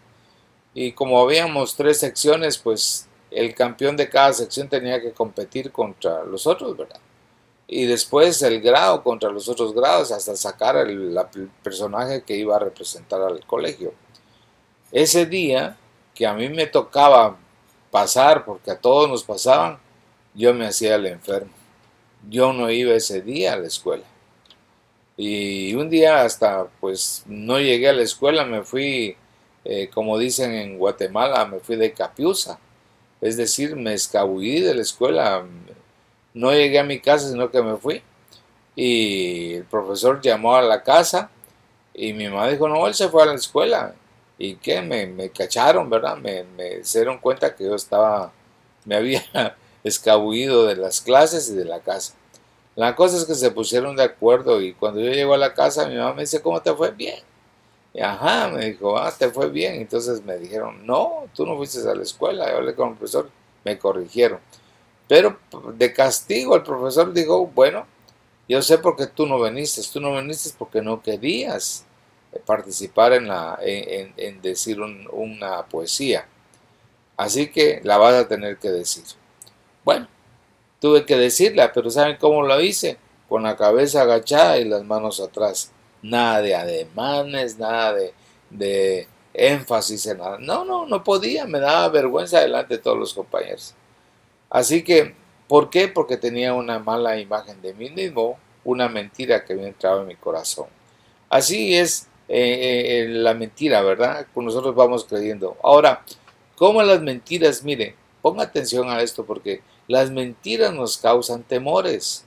Y 0.73 0.93
como 0.93 1.21
habíamos 1.21 1.77
tres 1.77 2.01
secciones, 2.01 2.57
pues 2.57 3.07
el 3.31 3.55
campeón 3.55 3.99
de 3.99 4.09
cada 4.09 4.33
sección 4.33 4.71
tenía 4.71 4.99
que 5.03 5.13
competir 5.13 5.71
contra 5.71 6.25
los 6.25 6.47
otros, 6.47 6.75
¿verdad? 6.75 7.01
Y 7.67 7.87
después 7.87 8.43
el 8.43 8.61
grado 8.61 9.03
contra 9.03 9.31
los 9.31 9.49
otros 9.49 9.75
grados 9.75 10.13
hasta 10.13 10.37
sacar 10.37 10.77
el, 10.77 11.19
personaje 11.63 12.23
que 12.23 12.37
iba 12.37 12.57
a 12.57 12.59
representar 12.59 13.23
al 13.23 13.45
colegio. 13.47 13.95
Ese 14.93 15.27
día 15.27 15.77
que 16.15 16.27
a 16.27 16.35
mí 16.35 16.49
me 16.49 16.67
tocaba 16.67 17.37
pasar, 17.91 18.45
porque 18.45 18.71
a 18.71 18.79
todos 18.79 19.09
nos 19.09 19.25
pasaban, 19.25 19.79
yo 20.35 20.53
me 20.53 20.67
hacía 20.67 20.97
el 20.97 21.07
enfermo. 21.07 21.53
Yo 22.29 22.53
no 22.53 22.71
iba 22.71 22.95
ese 22.95 23.23
día 23.23 23.55
a 23.55 23.57
la 23.57 23.67
escuela. 23.67 24.05
Y 25.17 25.75
un 25.75 25.89
día 25.91 26.23
hasta 26.23 26.67
pues 26.81 27.25
no 27.27 27.59
llegué 27.59 27.89
a 27.89 27.93
la 27.93 28.03
escuela, 28.03 28.45
me 28.45 28.63
fui, 28.63 29.17
eh, 29.65 29.89
como 29.93 30.19
dicen 30.19 30.53
en 30.53 30.79
Guatemala, 30.79 31.47
me 31.47 31.61
fui 31.61 31.77
de 31.77 31.93
capiusa 31.93 32.59
es 33.25 33.39
decir, 33.39 33.75
me 33.75 33.95
escabullí 33.95 34.61
de 34.61 34.75
la 34.75 34.83
escuela, 34.83 35.47
no 36.35 36.53
llegué 36.53 36.79
a 36.79 36.85
mi 36.85 37.01
casa, 37.01 37.29
sino 37.31 37.51
que 37.51 37.63
me 37.63 37.77
fui. 37.77 38.03
Y 38.77 39.55
el 39.55 39.65
profesor 39.65 40.21
llamó 40.21 40.57
a 40.57 40.63
la 40.63 40.83
casa 40.83 41.31
y 41.95 42.13
mi 42.13 42.29
mamá 42.29 42.49
dijo, 42.49 42.69
no, 42.69 42.87
él 42.87 42.95
se 42.95 43.09
fue 43.09 43.23
a 43.23 43.27
la 43.27 43.35
escuela. 43.35 43.95
¿Y 44.39 44.57
qué? 44.57 44.83
Me, 44.83 45.07
me 45.07 45.31
cacharon, 45.31 45.89
¿verdad? 45.89 46.17
Me, 46.17 46.45
me 46.45 46.81
dieron 46.81 47.19
cuenta 47.19 47.55
que 47.55 47.65
yo 47.65 47.75
estaba, 47.77 48.33
me 48.85 48.97
había 48.97 49.23
escabullido 49.85 50.67
de 50.67 50.77
las 50.77 51.01
clases 51.01 51.49
y 51.51 51.55
de 51.55 51.65
la 51.65 51.81
casa. 51.81 52.15
La 52.77 52.97
cosa 52.97 53.17
es 53.17 53.25
que 53.25 53.35
se 53.37 53.51
pusieron 53.53 53.95
de 53.97 54.03
acuerdo 54.03 54.61
y 54.61 54.75
cuando 54.75 55.01
yo 55.01 55.13
llego 55.13 55.35
a 55.35 55.39
la 55.39 55.55
casa 55.55 55.87
mi 55.89 55.97
mamá 55.97 56.15
me 56.15 56.23
dice, 56.23 56.43
¿cómo 56.43 56.61
te 56.61 56.75
fue? 56.75 56.91
Bien. 56.91 57.21
Y 57.95 58.01
ajá, 58.01 58.49
me 58.49 58.67
dijo, 58.67 58.99
ah, 58.99 59.13
te 59.17 59.31
fue 59.31 59.49
bien. 59.51 59.77
Entonces 59.77 60.25
me 60.25 60.37
dijeron, 60.39 60.85
no, 60.87 61.29
tú 61.35 61.47
no 61.47 61.57
fuiste 61.57 61.89
a 61.89 61.95
la 61.95 62.03
escuela. 62.03 62.51
Yo 62.51 62.57
hablé 62.59 62.75
con 62.75 62.91
el 62.91 62.97
profesor, 62.97 63.31
me 63.65 63.79
corrigieron. 63.79 64.41
Pero 65.09 65.39
de 65.75 65.93
castigo 65.93 66.57
el 66.57 66.63
profesor 66.63 67.13
dijo, 67.13 67.47
bueno, 67.47 67.87
yo 68.49 68.63
sé 68.63 68.79
por 68.79 68.97
qué 68.97 69.07
tú 69.07 69.27
no 69.27 69.43
viniste. 69.43 69.83
Tú 69.93 70.01
no 70.01 70.15
viniste 70.17 70.51
porque 70.59 70.83
no 70.83 71.03
querías 71.03 71.85
participar 72.47 73.13
en, 73.13 73.29
la, 73.29 73.59
en, 73.63 74.43
decir 74.43 74.81
una 74.81 75.65
poesía. 75.67 76.27
Así 77.17 77.49
que 77.49 77.81
la 77.85 77.99
vas 77.99 78.15
a 78.15 78.29
tener 78.29 78.59
que 78.59 78.71
decir. 78.71 79.05
Bueno, 79.85 80.09
tuve 80.81 81.05
que 81.05 81.17
decirla, 81.17 81.73
pero 81.73 81.91
¿saben 81.91 82.17
cómo 82.19 82.43
lo 82.43 82.61
hice? 82.61 82.99
Con 83.29 83.45
la 83.45 83.57
cabeza 83.57 84.03
agachada 84.03 84.59
y 84.59 84.65
las 84.65 84.85
manos 84.85 85.21
atrás 85.21 85.71
nada 86.05 86.43
de 86.43 86.55
ademanes, 86.55 87.59
nada 87.59 87.95
de, 88.51 89.09
énfasis 89.33 90.07
en 90.07 90.19
nada. 90.19 90.39
No, 90.39 90.65
no, 90.65 90.87
no 90.87 91.03
podía, 91.03 91.47
me 91.47 91.59
daba 91.59 91.89
vergüenza 91.89 92.41
delante 92.41 92.77
de 92.77 92.83
todos 92.83 92.99
los 92.99 93.15
compañeros. 93.15 93.75
Así 94.51 94.83
que, 94.83 95.15
¿por 95.49 95.71
qué? 95.71 95.89
Porque 95.89 96.17
tenía 96.17 96.55
una 96.55 96.79
mala 96.79 97.19
imagen 97.19 97.61
de 97.63 97.75
mí 97.75 97.91
mismo, 97.91 98.39
una 98.65 98.89
mentira 98.89 99.45
que 99.45 99.53
había 99.53 99.69
entrado 99.69 100.03
en 100.03 100.09
mi 100.09 100.17
corazón. 100.17 100.67
Así 101.29 101.75
es 101.77 102.09
eh, 102.29 103.05
eh, 103.05 103.09
la 103.09 103.35
mentira, 103.35 103.83
¿verdad? 103.83 104.27
Nosotros 104.35 104.75
vamos 104.75 105.05
creyendo. 105.05 105.57
Ahora, 105.63 106.05
¿cómo 106.57 106.83
las 106.83 107.01
mentiras? 107.01 107.63
Mire, 107.63 107.95
ponga 108.23 108.45
atención 108.45 108.89
a 108.89 109.03
esto 109.03 109.25
porque 109.25 109.63
las 109.89 110.11
mentiras 110.11 110.73
nos 110.73 110.97
causan 110.97 111.43
temores. 111.43 112.25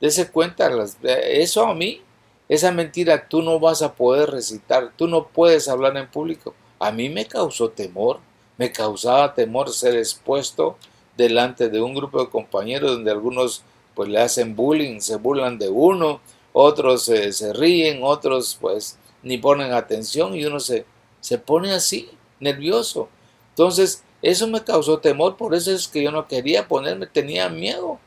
Dese 0.00 0.30
cuenta, 0.30 0.70
eso 1.02 1.66
a 1.66 1.74
mí 1.74 2.02
esa 2.50 2.72
mentira 2.72 3.28
tú 3.28 3.42
no 3.42 3.60
vas 3.60 3.80
a 3.80 3.94
poder 3.94 4.30
recitar, 4.30 4.90
tú 4.96 5.06
no 5.06 5.28
puedes 5.28 5.68
hablar 5.68 5.96
en 5.96 6.10
público. 6.10 6.52
A 6.80 6.90
mí 6.90 7.08
me 7.08 7.26
causó 7.26 7.68
temor, 7.68 8.18
me 8.58 8.72
causaba 8.72 9.34
temor 9.34 9.70
ser 9.70 9.96
expuesto 9.96 10.76
delante 11.20 11.68
de 11.68 11.80
un 11.80 11.94
grupo 11.94 12.20
de 12.20 12.30
compañeros 12.30 12.92
donde 12.92 13.10
algunos 13.10 13.62
pues 13.94 14.08
le 14.08 14.20
hacen 14.20 14.56
bullying, 14.56 15.00
se 15.00 15.16
burlan 15.16 15.58
de 15.58 15.68
uno, 15.68 16.20
otros 16.52 17.04
se 17.04 17.52
ríen, 17.52 18.00
otros 18.02 18.56
pues 18.60 18.98
ni 19.22 19.38
ponen 19.38 19.72
atención 19.72 20.34
y 20.34 20.44
uno 20.44 20.58
se, 20.60 20.84
se 21.20 21.38
pone 21.38 21.72
así, 21.72 22.08
nervioso. 22.38 23.08
Entonces, 23.50 24.02
eso 24.22 24.46
me 24.48 24.64
causó 24.64 24.98
temor, 24.98 25.36
por 25.36 25.54
eso 25.54 25.72
es 25.72 25.88
que 25.88 26.02
yo 26.02 26.10
no 26.10 26.26
quería 26.26 26.66
ponerme, 26.66 27.06
tenía 27.06 27.48
miedo 27.48 27.98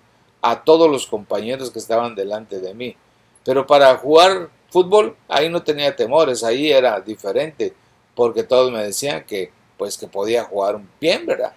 a 0.42 0.64
todos 0.64 0.90
los 0.90 1.08
compañeros 1.08 1.72
que 1.72 1.80
estaban 1.80 2.16
delante 2.16 2.60
de 2.60 2.74
mí. 2.74 2.96
Pero 3.46 3.66
para 3.66 3.96
jugar 3.98 4.50
fútbol, 4.70 5.16
ahí 5.28 5.50
no 5.50 5.64
tenía 5.64 5.96
temores, 5.96 6.44
ahí 6.44 6.72
era 6.72 7.00
diferente, 7.02 7.74
porque 8.16 8.44
todos 8.44 8.72
me 8.72 8.84
decían 8.84 9.26
que 9.26 9.52
pues 9.78 9.98
que 9.98 10.08
podía 10.08 10.44
jugar 10.44 10.80
bien, 11.00 11.26
¿verdad? 11.26 11.54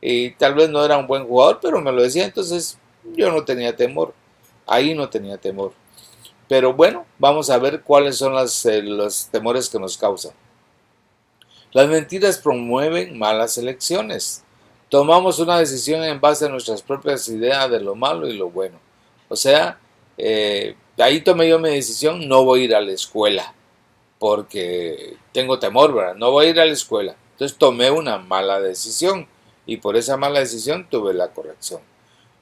Y 0.00 0.30
tal 0.32 0.54
vez 0.54 0.70
no 0.70 0.84
era 0.84 0.96
un 0.96 1.06
buen 1.06 1.26
jugador, 1.26 1.58
pero 1.60 1.80
me 1.80 1.92
lo 1.92 2.02
decía, 2.02 2.24
entonces 2.24 2.78
yo 3.14 3.30
no 3.30 3.44
tenía 3.44 3.76
temor, 3.76 4.14
ahí 4.66 4.94
no 4.94 5.08
tenía 5.08 5.36
temor. 5.36 5.72
Pero 6.48 6.74
bueno, 6.74 7.06
vamos 7.18 7.50
a 7.50 7.58
ver 7.58 7.82
cuáles 7.82 8.16
son 8.16 8.34
eh, 8.36 8.82
los 8.82 9.26
temores 9.26 9.68
que 9.68 9.78
nos 9.78 9.96
causan. 9.96 10.32
Las 11.72 11.88
mentiras 11.88 12.38
promueven 12.38 13.16
malas 13.18 13.56
elecciones. 13.58 14.42
Tomamos 14.88 15.38
una 15.38 15.58
decisión 15.58 16.02
en 16.02 16.20
base 16.20 16.46
a 16.46 16.48
nuestras 16.48 16.82
propias 16.82 17.28
ideas 17.28 17.70
de 17.70 17.80
lo 17.80 17.94
malo 17.94 18.26
y 18.26 18.32
lo 18.32 18.50
bueno. 18.50 18.78
O 19.28 19.36
sea, 19.36 19.78
eh, 20.18 20.74
ahí 20.98 21.20
tomé 21.20 21.48
yo 21.48 21.60
mi 21.60 21.70
decisión, 21.70 22.26
no 22.28 22.44
voy 22.44 22.62
a 22.62 22.64
ir 22.64 22.74
a 22.74 22.80
la 22.80 22.92
escuela 22.92 23.54
porque 24.20 25.16
tengo 25.32 25.58
temor, 25.58 25.94
¿verdad? 25.94 26.14
No 26.14 26.30
voy 26.30 26.46
a 26.46 26.50
ir 26.50 26.60
a 26.60 26.66
la 26.66 26.72
escuela. 26.72 27.16
Entonces 27.32 27.56
tomé 27.56 27.90
una 27.90 28.18
mala 28.18 28.60
decisión 28.60 29.26
y 29.70 29.76
por 29.76 29.96
esa 29.96 30.16
mala 30.16 30.40
decisión 30.40 30.84
tuve 30.90 31.14
la 31.14 31.28
corrección. 31.28 31.80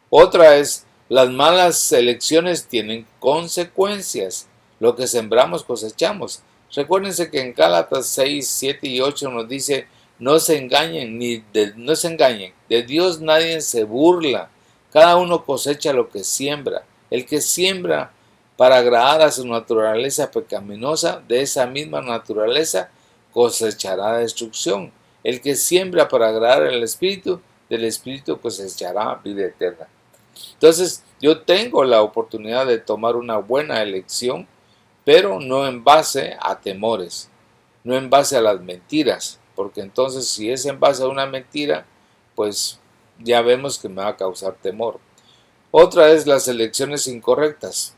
Otra 0.08 0.56
es, 0.56 0.87
las 1.11 1.28
malas 1.28 1.92
elecciones 1.92 2.68
tienen 2.68 3.06
consecuencias. 3.20 4.47
Lo 4.80 4.97
que 4.97 5.06
sembramos 5.06 5.62
cosechamos. 5.62 6.40
Recuérdense 6.75 7.30
que 7.30 7.42
en 7.42 7.52
Gálatas 7.52 8.06
6, 8.06 8.49
7 8.49 8.88
y 8.88 9.00
8 9.02 9.28
nos 9.28 9.47
dice, 9.47 9.87
no 10.18 10.38
se 10.38 10.56
engañen, 10.56 11.18
ni 11.18 11.44
no 11.76 11.94
se 11.97 12.08
engañen. 12.08 12.54
De 12.66 12.82
Dios 12.82 13.20
nadie 13.20 13.61
se 13.61 13.85
burla. 13.85 14.49
Cada 14.90 15.18
uno 15.18 15.44
cosecha 15.44 15.92
lo 15.92 16.08
que 16.08 16.25
siembra. 16.25 16.87
El 17.11 17.26
que 17.26 17.42
siembra 17.42 18.11
para 18.56 18.78
agradar 18.78 19.20
a 19.20 19.30
su 19.30 19.47
naturaleza 19.47 20.30
pecaminosa, 20.30 21.20
de 21.28 21.42
esa 21.42 21.66
misma 21.66 22.00
naturaleza 22.00 22.88
cosechará 23.35 24.16
destrucción. 24.16 24.92
El 25.28 25.42
que 25.42 25.56
siembra 25.56 26.08
para 26.08 26.28
agradar 26.30 26.62
al 26.62 26.82
Espíritu, 26.82 27.38
del 27.68 27.85
Espíritu 27.85 28.40
cosechará 28.40 29.20
vida 29.23 29.44
eterna. 29.44 29.87
Entonces, 30.54 31.04
yo 31.20 31.42
tengo 31.42 31.85
la 31.85 32.00
oportunidad 32.00 32.64
de 32.64 32.78
tomar 32.78 33.14
una 33.14 33.37
buena 33.37 33.82
elección, 33.82 34.49
pero 35.04 35.38
no 35.38 35.66
en 35.68 35.85
base 35.85 36.35
a 36.40 36.58
temores, 36.58 37.28
no 37.85 37.94
en 37.94 38.08
base 38.08 38.38
a 38.38 38.40
las 38.40 38.58
mentiras, 38.62 39.38
porque 39.54 39.82
entonces 39.82 40.26
si 40.26 40.50
es 40.50 40.64
en 40.64 40.80
base 40.80 41.02
a 41.02 41.08
una 41.08 41.26
mentira, 41.26 41.85
pues 42.35 42.80
ya 43.18 43.42
vemos 43.42 43.78
que 43.78 43.90
me 43.90 44.00
va 44.00 44.08
a 44.08 44.16
causar 44.16 44.54
temor. 44.54 44.99
Otra 45.70 46.11
es 46.11 46.26
las 46.26 46.49
elecciones 46.49 47.06
incorrectas 47.06 47.94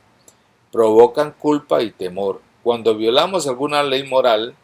provocan 0.73 1.31
culpa 1.31 1.81
y 1.81 1.93
temor. 1.93 2.41
Cuando 2.65 2.97
violamos 2.97 3.47
alguna 3.47 3.85
ley 3.85 4.03
moral, 4.03 4.57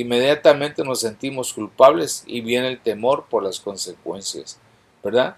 inmediatamente 0.00 0.84
nos 0.84 1.00
sentimos 1.00 1.52
culpables 1.52 2.22
y 2.26 2.40
viene 2.40 2.68
el 2.68 2.80
temor 2.80 3.26
por 3.28 3.42
las 3.42 3.60
consecuencias, 3.60 4.58
¿verdad? 5.02 5.36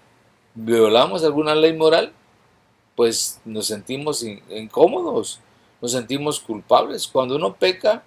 Violamos 0.53 1.23
alguna 1.23 1.55
ley 1.55 1.73
moral, 1.73 2.13
pues 2.95 3.39
nos 3.45 3.67
sentimos 3.67 4.23
incómodos, 4.23 5.39
nos 5.81 5.91
sentimos 5.91 6.39
culpables. 6.39 7.07
Cuando 7.07 7.35
uno 7.35 7.55
peca, 7.55 8.03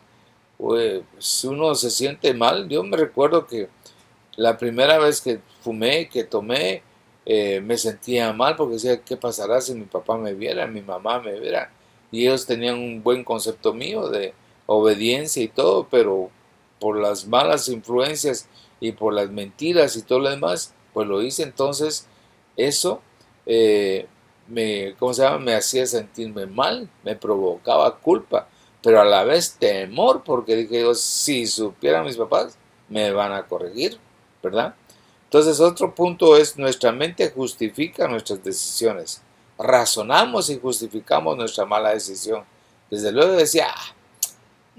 pues 0.58 1.44
uno 1.44 1.74
se 1.74 1.90
siente 1.90 2.34
mal. 2.34 2.68
Yo 2.68 2.82
me 2.82 2.96
recuerdo 2.96 3.46
que 3.46 3.68
la 4.36 4.58
primera 4.58 4.98
vez 4.98 5.20
que 5.20 5.40
fumé, 5.62 6.08
que 6.08 6.24
tomé, 6.24 6.82
eh, 7.24 7.60
me 7.60 7.78
sentía 7.78 8.32
mal 8.32 8.56
porque 8.56 8.74
decía, 8.74 9.02
¿qué 9.02 9.16
pasará 9.16 9.60
si 9.60 9.74
mi 9.74 9.84
papá 9.84 10.18
me 10.18 10.34
viera, 10.34 10.66
mi 10.66 10.82
mamá 10.82 11.20
me 11.20 11.38
viera? 11.38 11.70
y 12.12 12.26
ellos 12.26 12.46
tenían 12.46 12.78
un 12.78 13.02
buen 13.02 13.24
concepto 13.24 13.72
mío 13.72 14.08
de 14.08 14.34
obediencia 14.66 15.42
y 15.42 15.48
todo, 15.48 15.88
pero 15.90 16.30
por 16.82 16.98
las 16.98 17.28
malas 17.28 17.68
influencias 17.68 18.48
y 18.80 18.90
por 18.90 19.14
las 19.14 19.30
mentiras 19.30 19.94
y 19.96 20.02
todo 20.02 20.18
lo 20.18 20.30
demás, 20.30 20.74
pues 20.92 21.06
lo 21.06 21.22
hice. 21.22 21.44
Entonces, 21.44 22.08
eso 22.56 23.00
eh, 23.46 24.08
me, 24.48 24.96
¿cómo 24.98 25.14
se 25.14 25.22
llama? 25.22 25.38
me 25.38 25.54
hacía 25.54 25.86
sentirme 25.86 26.46
mal, 26.46 26.88
me 27.04 27.14
provocaba 27.14 27.98
culpa, 27.98 28.48
pero 28.82 29.00
a 29.00 29.04
la 29.04 29.22
vez 29.22 29.56
temor, 29.60 30.22
porque 30.24 30.56
dije 30.56 30.80
yo, 30.80 30.94
si 30.96 31.46
supieran 31.46 32.04
mis 32.04 32.16
papás, 32.16 32.58
me 32.88 33.12
van 33.12 33.32
a 33.32 33.46
corregir, 33.46 33.98
¿verdad? 34.42 34.74
Entonces, 35.24 35.60
otro 35.60 35.94
punto 35.94 36.36
es, 36.36 36.58
nuestra 36.58 36.90
mente 36.90 37.30
justifica 37.30 38.08
nuestras 38.08 38.42
decisiones 38.42 39.22
razonamos 39.62 40.50
y 40.50 40.58
justificamos 40.58 41.36
nuestra 41.36 41.64
mala 41.64 41.90
decisión. 41.90 42.44
Desde 42.90 43.12
luego 43.12 43.32
decía, 43.32 43.68
ah, 43.70 43.94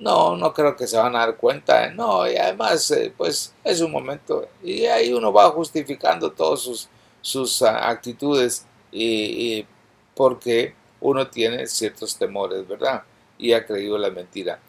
no, 0.04 0.36
no 0.36 0.54
creo 0.54 0.76
que 0.76 0.86
se 0.86 0.98
van 0.98 1.16
a 1.16 1.20
dar 1.20 1.38
cuenta, 1.38 1.86
¿eh? 1.86 1.94
no, 1.94 2.30
y 2.30 2.36
además, 2.36 2.92
eh, 2.92 3.14
pues 3.16 3.56
es 3.64 3.80
un 3.80 3.90
momento, 3.90 4.50
y 4.62 4.86
ahí 4.86 5.14
uno 5.14 5.32
va 5.32 5.50
justificando 5.52 6.30
todas 6.30 6.60
sus, 6.60 6.90
sus 7.22 7.62
ah, 7.62 7.90
actitudes, 7.90 8.66
y, 8.92 9.66
porque 10.14 10.76
uno 11.00 11.28
tiene 11.28 11.66
ciertos 11.68 12.18
temores, 12.18 12.68
¿verdad? 12.68 13.04
Y 13.38 13.54
ha 13.54 13.66
creído 13.66 13.98
la 13.98 14.10
mentira. 14.12 14.60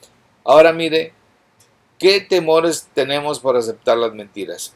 Ahora 0.44 0.72
mire, 0.72 1.12
¿qué 1.98 2.20
temores 2.20 2.88
tenemos 2.94 3.40
por 3.40 3.56
aceptar 3.56 3.98
las 3.98 4.14
mentiras? 4.14 4.72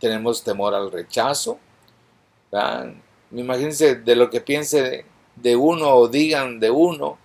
Tenemos 0.00 0.42
temor 0.42 0.74
al 0.74 0.90
rechazo, 0.90 1.58
¿verdad? 2.50 2.94
Imagínense 3.30 3.94
de 3.94 4.16
lo 4.16 4.28
que 4.28 4.40
piense 4.40 5.04
de 5.36 5.56
uno 5.56 5.94
o 5.94 6.08
digan 6.08 6.58
de 6.58 6.70
uno, 6.70 7.16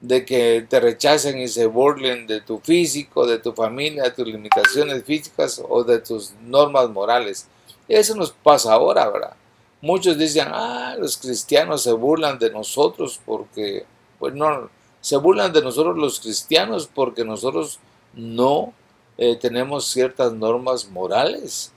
de 0.00 0.24
que 0.24 0.66
te 0.68 0.80
rechacen 0.80 1.38
y 1.38 1.48
se 1.48 1.66
burlen 1.66 2.26
de 2.26 2.40
tu 2.40 2.58
físico, 2.58 3.26
de 3.26 3.38
tu 3.38 3.52
familia, 3.52 4.04
de 4.04 4.10
tus 4.10 4.26
limitaciones 4.26 5.04
físicas 5.04 5.62
o 5.68 5.84
de 5.84 5.98
tus 5.98 6.32
normas 6.42 6.88
morales. 6.88 7.46
Eso 7.86 8.14
nos 8.14 8.32
pasa 8.32 8.72
ahora, 8.72 9.08
¿verdad? 9.10 9.36
Muchos 9.82 10.18
dicen, 10.18 10.48
ah, 10.48 10.96
los 10.98 11.16
cristianos 11.16 11.82
se 11.82 11.92
burlan 11.92 12.38
de 12.38 12.50
nosotros 12.50 13.20
porque, 13.24 13.84
pues 14.18 14.34
no, 14.34 14.70
se 15.00 15.16
burlan 15.16 15.52
de 15.52 15.62
nosotros 15.62 15.96
los 15.96 16.20
cristianos 16.20 16.88
porque 16.92 17.24
nosotros 17.24 17.78
no 18.14 18.72
eh, 19.18 19.36
tenemos 19.36 19.86
ciertas 19.86 20.32
normas 20.32 20.88
morales 20.88 21.72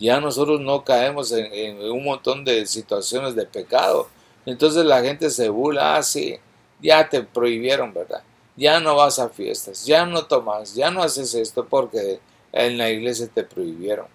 ya 0.00 0.18
nosotros 0.18 0.60
no 0.60 0.82
caemos 0.82 1.30
en, 1.30 1.78
un 1.78 2.02
montón 2.02 2.42
de 2.42 2.66
situaciones 2.66 3.34
de 3.34 3.44
pecado. 3.44 4.08
Entonces 4.46 4.84
la 4.86 5.02
gente 5.02 5.28
se 5.28 5.50
burla, 5.50 5.96
ah, 5.96 6.02
sí, 6.02 6.38
ya 6.82 7.08
te 7.08 7.22
prohibieron, 7.22 7.92
¿verdad? 7.92 8.22
Ya 8.56 8.80
no 8.80 8.96
vas 8.96 9.18
a 9.18 9.28
fiestas, 9.28 9.86
ya 9.86 10.04
no 10.06 10.26
tomas, 10.26 10.74
ya 10.74 10.90
no 10.90 11.02
haces 11.02 11.34
esto 11.34 11.66
porque 11.66 12.20
en 12.52 12.78
la 12.78 12.90
iglesia 12.90 13.28
te 13.32 13.44
prohibieron. 13.44 14.06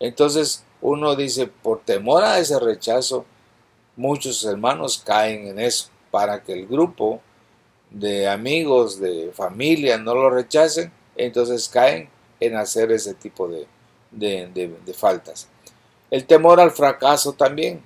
Entonces 0.00 0.64
uno 0.80 1.16
dice, 1.16 1.46
por 1.46 1.80
temor 1.80 2.24
a 2.24 2.38
ese 2.38 2.58
rechazo, 2.58 3.24
muchos 3.96 4.44
hermanos 4.44 5.02
caen 5.04 5.48
en 5.48 5.58
eso, 5.58 5.88
para 6.10 6.42
que 6.42 6.52
el 6.52 6.66
grupo 6.66 7.20
de 7.90 8.28
amigos, 8.28 9.00
de 9.00 9.30
familia 9.32 9.98
no 9.98 10.14
lo 10.14 10.30
rechacen, 10.30 10.92
entonces 11.16 11.68
caen 11.68 12.08
en 12.40 12.56
hacer 12.56 12.92
ese 12.92 13.14
tipo 13.14 13.48
de, 13.48 13.66
de, 14.10 14.94
faltas. 14.94 15.48
El 16.10 16.26
temor 16.26 16.60
al 16.60 16.72
fracaso 16.72 17.32
también, 17.32 17.82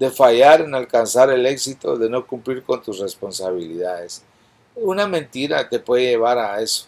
de 0.00 0.10
fallar 0.10 0.62
en 0.62 0.74
alcanzar 0.74 1.30
el 1.30 1.44
éxito, 1.44 1.96
de 1.96 2.08
no 2.08 2.26
cumplir 2.26 2.62
con 2.64 2.82
tus 2.82 2.98
responsabilidades. 2.98 4.24
Una 4.74 5.06
mentira 5.06 5.68
te 5.68 5.78
puede 5.78 6.06
llevar 6.06 6.38
a 6.38 6.60
eso, 6.62 6.86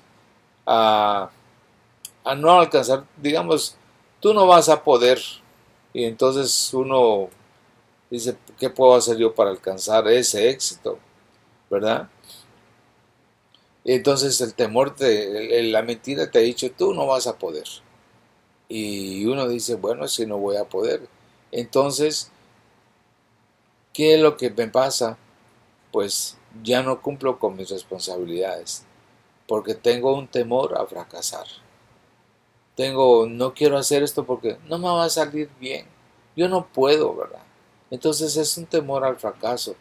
a, 0.66 1.30
no 2.36 2.60
alcanzar, 2.60 3.04
digamos, 3.18 3.76
tú 4.18 4.32
no 4.32 4.46
vas 4.46 4.70
a 4.70 4.82
poder. 4.82 5.20
Y 5.92 6.04
entonces 6.04 6.72
uno 6.72 7.28
dice, 8.10 8.34
¿qué 8.58 8.70
puedo 8.70 8.94
hacer 8.96 9.18
yo 9.18 9.34
para 9.34 9.50
alcanzar 9.50 10.08
ese 10.08 10.48
éxito? 10.48 10.98
¿Verdad? 11.70 12.08
entonces 13.84 14.40
el 14.40 14.54
temor, 14.54 14.94
te, 14.94 15.62
la 15.64 15.82
mentira 15.82 16.30
te 16.30 16.38
ha 16.38 16.42
dicho, 16.42 16.70
tú 16.70 16.94
no 16.94 17.06
vas 17.06 17.26
a 17.26 17.36
poder 17.36 17.64
y 18.68 19.26
uno 19.26 19.48
dice, 19.48 19.74
bueno, 19.74 20.08
si 20.08 20.24
no 20.24 20.38
voy 20.38 20.56
a 20.56 20.64
poder. 20.64 21.02
Entonces, 21.50 22.31
¿qué 23.92 24.14
es 24.14 24.20
lo 24.20 24.36
que 24.36 24.50
me 24.50 24.68
pasa? 24.68 25.18
Pues 25.90 26.38
ya 26.62 26.82
no 26.82 27.00
cumplo 27.00 27.38
con 27.38 27.56
mis 27.56 27.70
responsabilidades, 27.70 28.84
porque 29.46 29.74
tengo 29.74 30.14
un 30.14 30.28
temor 30.28 30.76
a 30.78 30.86
fracasar. 30.86 31.46
Tengo, 32.74 33.26
no 33.26 33.52
quiero 33.52 33.76
hacer 33.76 34.02
esto 34.02 34.24
porque 34.24 34.58
no 34.66 34.78
me 34.78 34.88
va 34.88 35.04
a 35.04 35.10
salir 35.10 35.50
bien. 35.60 35.86
Yo 36.36 36.48
no 36.48 36.66
puedo, 36.66 37.14
¿verdad? 37.14 37.42
Entonces 37.90 38.36
es 38.36 38.56
un 38.56 38.64
temor 38.66 39.04
al 39.04 39.16
fracaso. 39.16 39.76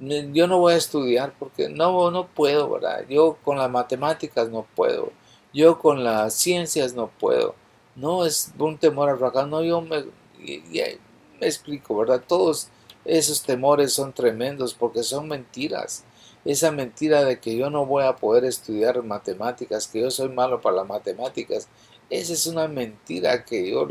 Yo 0.00 0.48
no 0.48 0.58
voy 0.58 0.74
a 0.74 0.76
estudiar 0.76 1.32
porque 1.38 1.68
no, 1.68 2.10
no 2.10 2.26
puedo, 2.26 2.68
¿verdad? 2.68 3.04
Yo 3.08 3.38
con 3.44 3.58
las 3.58 3.70
matemáticas 3.70 4.48
no 4.48 4.66
puedo. 4.74 5.12
Yo 5.54 5.78
con 5.78 6.02
las 6.02 6.34
ciencias 6.34 6.94
no 6.94 7.08
puedo. 7.08 7.54
No 7.94 8.26
es 8.26 8.52
un 8.58 8.78
temor 8.78 9.10
al 9.10 9.18
fracaso, 9.18 9.46
no, 9.46 9.62
yo 9.62 9.80
me, 9.80 10.06
me 10.38 11.46
explico, 11.46 11.96
¿verdad? 11.96 12.22
Todos 12.26 12.68
esos 13.04 13.42
temores 13.42 13.92
son 13.92 14.12
tremendos 14.12 14.74
porque 14.74 15.02
son 15.02 15.28
mentiras. 15.28 16.04
Esa 16.44 16.70
mentira 16.72 17.24
de 17.24 17.38
que 17.38 17.56
yo 17.56 17.70
no 17.70 17.86
voy 17.86 18.04
a 18.04 18.16
poder 18.16 18.44
estudiar 18.44 19.02
matemáticas, 19.02 19.86
que 19.86 20.00
yo 20.00 20.10
soy 20.10 20.28
malo 20.28 20.60
para 20.60 20.76
las 20.76 20.88
matemáticas, 20.88 21.68
esa 22.10 22.32
es 22.32 22.46
una 22.46 22.68
mentira 22.68 23.44
que 23.44 23.70
yo 23.70 23.88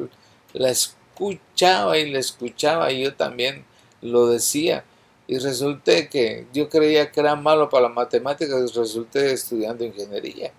la 0.54 0.70
escuchaba 0.70 1.98
y 1.98 2.12
la 2.12 2.20
escuchaba 2.20 2.92
y 2.92 3.04
yo 3.04 3.16
también 3.16 3.66
lo 4.02 4.28
decía. 4.28 4.86
y 5.28 5.38
resulté 5.38 6.10
que 6.10 6.46
yo 6.54 6.68
creía 6.68 7.10
que 7.10 7.22
era 7.22 7.38
malo 7.38 7.70
para 7.70 7.84
la 7.84 7.90
matemática 7.90 8.54
y 8.60 8.68
resulté 8.68 9.32
estudiando 9.32 9.86
ingeniería. 9.86 10.52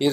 Y 0.00 0.10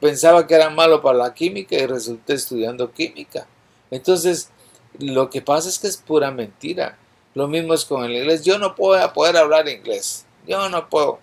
pensaba 0.00 0.46
que 0.46 0.54
era 0.54 0.70
malo 0.70 1.02
para 1.02 1.18
la 1.18 1.34
química 1.34 1.76
y 1.76 1.86
resulté 1.86 2.34
estudiando 2.34 2.90
química. 2.90 3.46
Entonces, 3.90 4.50
lo 4.98 5.28
que 5.30 5.42
pasa 5.42 5.68
es 5.68 5.78
que 5.78 5.88
es 5.88 5.98
pura 5.98 6.30
mentira. 6.30 6.98
Lo 7.34 7.46
mismo 7.46 7.74
es 7.74 7.84
con 7.84 8.04
el 8.04 8.16
inglés. 8.16 8.44
Yo 8.44 8.58
no 8.58 8.74
puedo 8.74 9.12
poder 9.12 9.36
hablar 9.36 9.68
inglés. 9.68 10.26
Yo 10.46 10.68
no 10.68 10.88
puedo. 10.88 11.20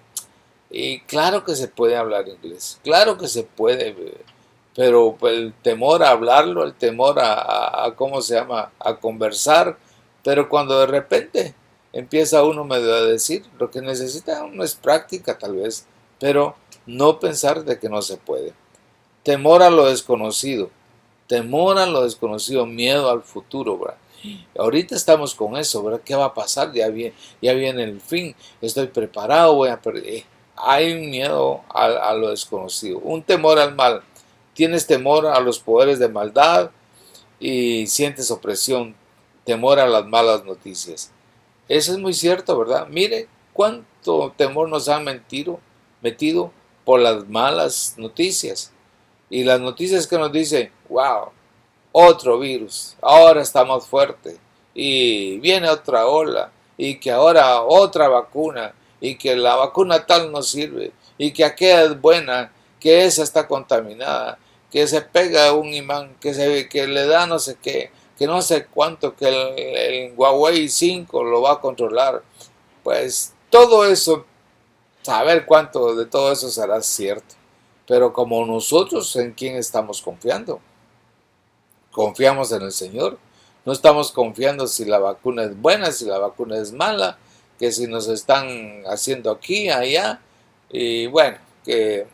Y 0.70 1.02
claro 1.02 1.44
que 1.44 1.56
se 1.56 1.68
puede 1.68 1.96
hablar 1.96 2.28
inglés. 2.28 2.80
Claro 2.84 3.18
que 3.18 3.28
se 3.28 3.44
puede. 3.44 3.96
Pero 4.76 5.18
el 5.22 5.54
temor 5.62 6.04
a 6.04 6.12
hablarlo, 6.12 6.64
el 6.64 6.74
temor 6.74 7.18
a, 7.20 7.94
¿cómo 7.96 8.22
se 8.22 8.36
llama? 8.36 8.72
A 8.80 8.96
conversar. 8.96 9.78
Pero 10.24 10.50
cuando 10.50 10.80
de 10.80 10.88
repente 10.88 11.56
empieza 11.94 12.44
uno 12.44 12.64
medio 12.64 12.94
a 12.94 13.02
decir, 13.02 13.44
lo 13.60 13.72
que 13.72 13.82
necesita 13.82 14.44
uno 14.44 14.64
es 14.64 14.76
práctica 14.76 15.38
tal 15.38 15.56
vez. 15.56 15.86
Pero 16.20 16.56
no 16.86 17.20
pensar 17.20 17.66
de 17.66 17.80
que 17.80 17.90
no 17.90 18.02
se 18.02 18.18
puede. 18.18 18.54
Temor 19.24 19.62
a 19.62 19.70
lo 19.70 19.86
desconocido. 19.86 20.70
Temor 21.28 21.78
a 21.78 21.86
lo 21.86 22.04
desconocido, 22.04 22.66
miedo 22.66 23.10
al 23.10 23.24
futuro, 23.24 23.78
¿verdad? 23.78 23.98
Ahorita 24.58 24.96
estamos 24.96 25.36
con 25.36 25.58
eso, 25.58 25.84
¿verdad? 25.84 26.02
¿Qué 26.04 26.16
va 26.16 26.26
a 26.26 26.34
pasar? 26.34 26.74
Ya 26.74 26.90
viene, 26.90 27.14
ya 27.42 27.54
viene 27.54 27.84
el 27.84 28.02
fin, 28.02 28.36
estoy 28.62 28.88
preparado, 28.88 29.56
voy 29.56 29.70
a 29.70 29.82
perder. 29.82 30.06
Eh, 30.08 30.26
hay 30.56 30.94
un 30.94 31.10
miedo 31.10 31.62
a, 31.70 32.14
lo 32.14 32.30
desconocido, 32.30 33.00
un 33.00 33.22
temor 33.22 33.60
al 33.60 33.76
mal. 33.76 34.02
Tienes 34.54 34.88
temor 34.88 35.28
a 35.28 35.40
los 35.40 35.60
poderes 35.60 36.00
de 36.00 36.10
maldad 36.10 36.72
y 37.40 37.86
sientes 37.88 38.32
opresión, 38.32 38.96
temor 39.46 39.80
a 39.80 39.88
las 39.88 40.06
malas 40.06 40.44
noticias. 40.46 41.12
Eso 41.68 41.92
es 41.92 42.00
muy 42.00 42.14
cierto, 42.14 42.58
¿verdad? 42.58 42.88
Mire 42.88 43.28
cuánto 43.54 44.34
temor 44.36 44.68
nos 44.70 44.90
han 44.90 45.06
metido 46.02 46.52
por 46.84 47.00
las 47.00 47.28
malas 47.28 47.94
noticias. 47.98 48.72
Y 49.30 49.44
las 49.44 49.60
noticias 49.60 50.08
que 50.08 50.18
nos 50.18 50.32
dicen, 50.32 50.72
wow, 50.90 51.32
otro 52.00 52.38
virus, 52.38 52.96
ahora 53.02 53.42
está 53.42 53.66
más 53.66 53.88
fuerte, 53.88 54.38
y 54.76 55.40
viene 55.40 55.68
otra 55.68 56.06
ola, 56.06 56.52
y 56.78 57.00
que 57.00 57.10
ahora 57.10 57.64
otra 57.64 58.08
vacuna, 58.08 58.76
y 59.02 59.16
que 59.16 59.36
la 59.36 59.56
vacuna 59.56 60.06
tal 60.06 60.32
no 60.32 60.44
sirve, 60.44 60.92
y 61.18 61.32
que 61.32 61.44
aquella 61.44 61.86
es 61.86 62.00
buena, 62.00 62.52
que 62.80 63.06
esa 63.06 63.24
está 63.24 63.48
contaminada, 63.48 64.38
que 64.72 64.86
se 64.86 65.02
pega 65.02 65.54
un 65.54 65.74
imán, 65.74 66.16
que, 66.22 66.36
se, 66.36 66.70
que 66.70 66.86
le 66.86 67.08
da 67.08 67.26
no 67.26 67.40
sé 67.40 67.58
qué, 67.60 67.90
que 68.16 68.28
no 68.28 68.44
sé 68.44 68.68
cuánto, 68.68 69.16
que 69.16 69.28
el, 69.28 69.58
el 69.58 70.14
Huawei 70.16 70.70
5 70.70 71.24
lo 71.24 71.42
va 71.42 71.54
a 71.54 71.62
controlar. 71.62 72.22
Pues 72.84 73.34
todo 73.50 73.86
eso, 73.86 74.26
saber 75.02 75.46
cuánto 75.48 75.96
de 75.96 76.06
todo 76.06 76.32
eso 76.32 76.50
será 76.50 76.80
cierto. 76.84 77.34
Pero 77.88 78.14
como 78.14 78.46
nosotros, 78.46 79.16
¿en 79.16 79.34
quién 79.34 79.56
estamos 79.56 80.02
confiando? 80.02 80.60
Confiamos 81.98 82.52
en 82.52 82.62
el 82.62 82.72
Señor. 82.72 83.18
No 83.66 83.74
estamos 83.74 84.12
confiando 84.12 84.68
si 84.68 84.86
la 84.86 85.00
vacuna 85.00 85.46
es 85.46 85.60
buena, 85.60 85.92
si 85.92 86.06
la 86.06 86.20
vacuna 86.20 86.60
es 86.60 86.72
mala, 86.72 87.18
que 87.58 87.72
si 87.72 87.88
nos 87.88 88.08
están 88.08 88.84
haciendo 88.86 89.32
aquí, 89.32 89.72
allá. 89.72 90.22
Y 90.70 91.08
bueno, 91.08 91.40
que 91.66 92.06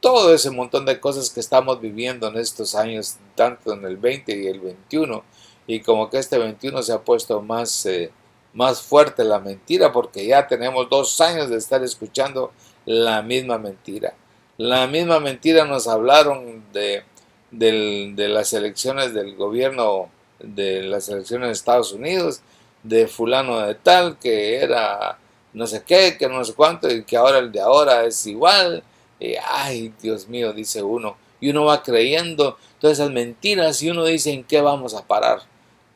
todo 0.00 0.34
ese 0.34 0.50
montón 0.50 0.84
de 0.84 1.00
cosas 1.00 1.30
que 1.30 1.40
estamos 1.40 1.80
viviendo 1.80 2.28
en 2.28 2.36
estos 2.36 2.74
años, 2.74 3.16
tanto 3.34 3.72
en 3.72 3.82
el 3.86 3.96
20 3.96 4.36
y 4.36 4.46
el 4.46 4.60
21, 4.60 5.24
y 5.66 5.80
como 5.80 6.10
que 6.10 6.18
este 6.18 6.36
21 6.36 6.82
se 6.82 6.92
ha 6.92 7.00
puesto 7.00 7.40
más, 7.40 7.86
eh, 7.86 8.10
más 8.52 8.82
fuerte 8.82 9.24
la 9.24 9.40
mentira, 9.40 9.90
porque 9.90 10.26
ya 10.26 10.46
tenemos 10.48 10.90
dos 10.90 11.18
años 11.22 11.48
de 11.48 11.56
estar 11.56 11.82
escuchando 11.82 12.52
la 12.84 13.22
misma 13.22 13.56
mentira. 13.56 14.12
La 14.58 14.86
misma 14.86 15.18
mentira 15.18 15.64
nos 15.64 15.88
hablaron 15.88 16.62
de, 16.74 17.04
de 17.50 18.28
las 18.28 18.52
elecciones 18.52 19.14
del 19.14 19.34
gobierno, 19.36 20.08
de 20.38 20.82
las 20.82 21.08
elecciones 21.08 21.48
de 21.48 21.52
Estados 21.52 21.92
Unidos, 21.92 22.42
de 22.82 23.06
fulano 23.06 23.60
de 23.60 23.74
tal, 23.74 24.18
que 24.18 24.56
era 24.56 25.18
no 25.52 25.66
sé 25.66 25.82
qué, 25.84 26.16
que 26.16 26.28
no 26.28 26.44
sé 26.44 26.54
cuánto, 26.54 26.90
y 26.90 27.04
que 27.04 27.16
ahora 27.16 27.38
el 27.38 27.50
de 27.50 27.60
ahora 27.60 28.04
es 28.04 28.26
igual. 28.26 28.82
Y, 29.18 29.34
ay, 29.44 29.92
Dios 30.00 30.28
mío, 30.28 30.52
dice 30.52 30.82
uno. 30.82 31.16
Y 31.40 31.50
uno 31.50 31.64
va 31.64 31.82
creyendo 31.82 32.56
todas 32.78 32.98
esas 32.98 33.10
mentiras 33.10 33.82
y 33.82 33.90
uno 33.90 34.04
dice 34.04 34.32
en 34.32 34.44
qué 34.44 34.60
vamos 34.60 34.94
a 34.94 35.06
parar. 35.06 35.40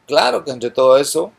Claro 0.07 0.45
que 0.45 0.51
entre 0.51 0.71
todo 0.71 0.99
eso, 0.99 1.33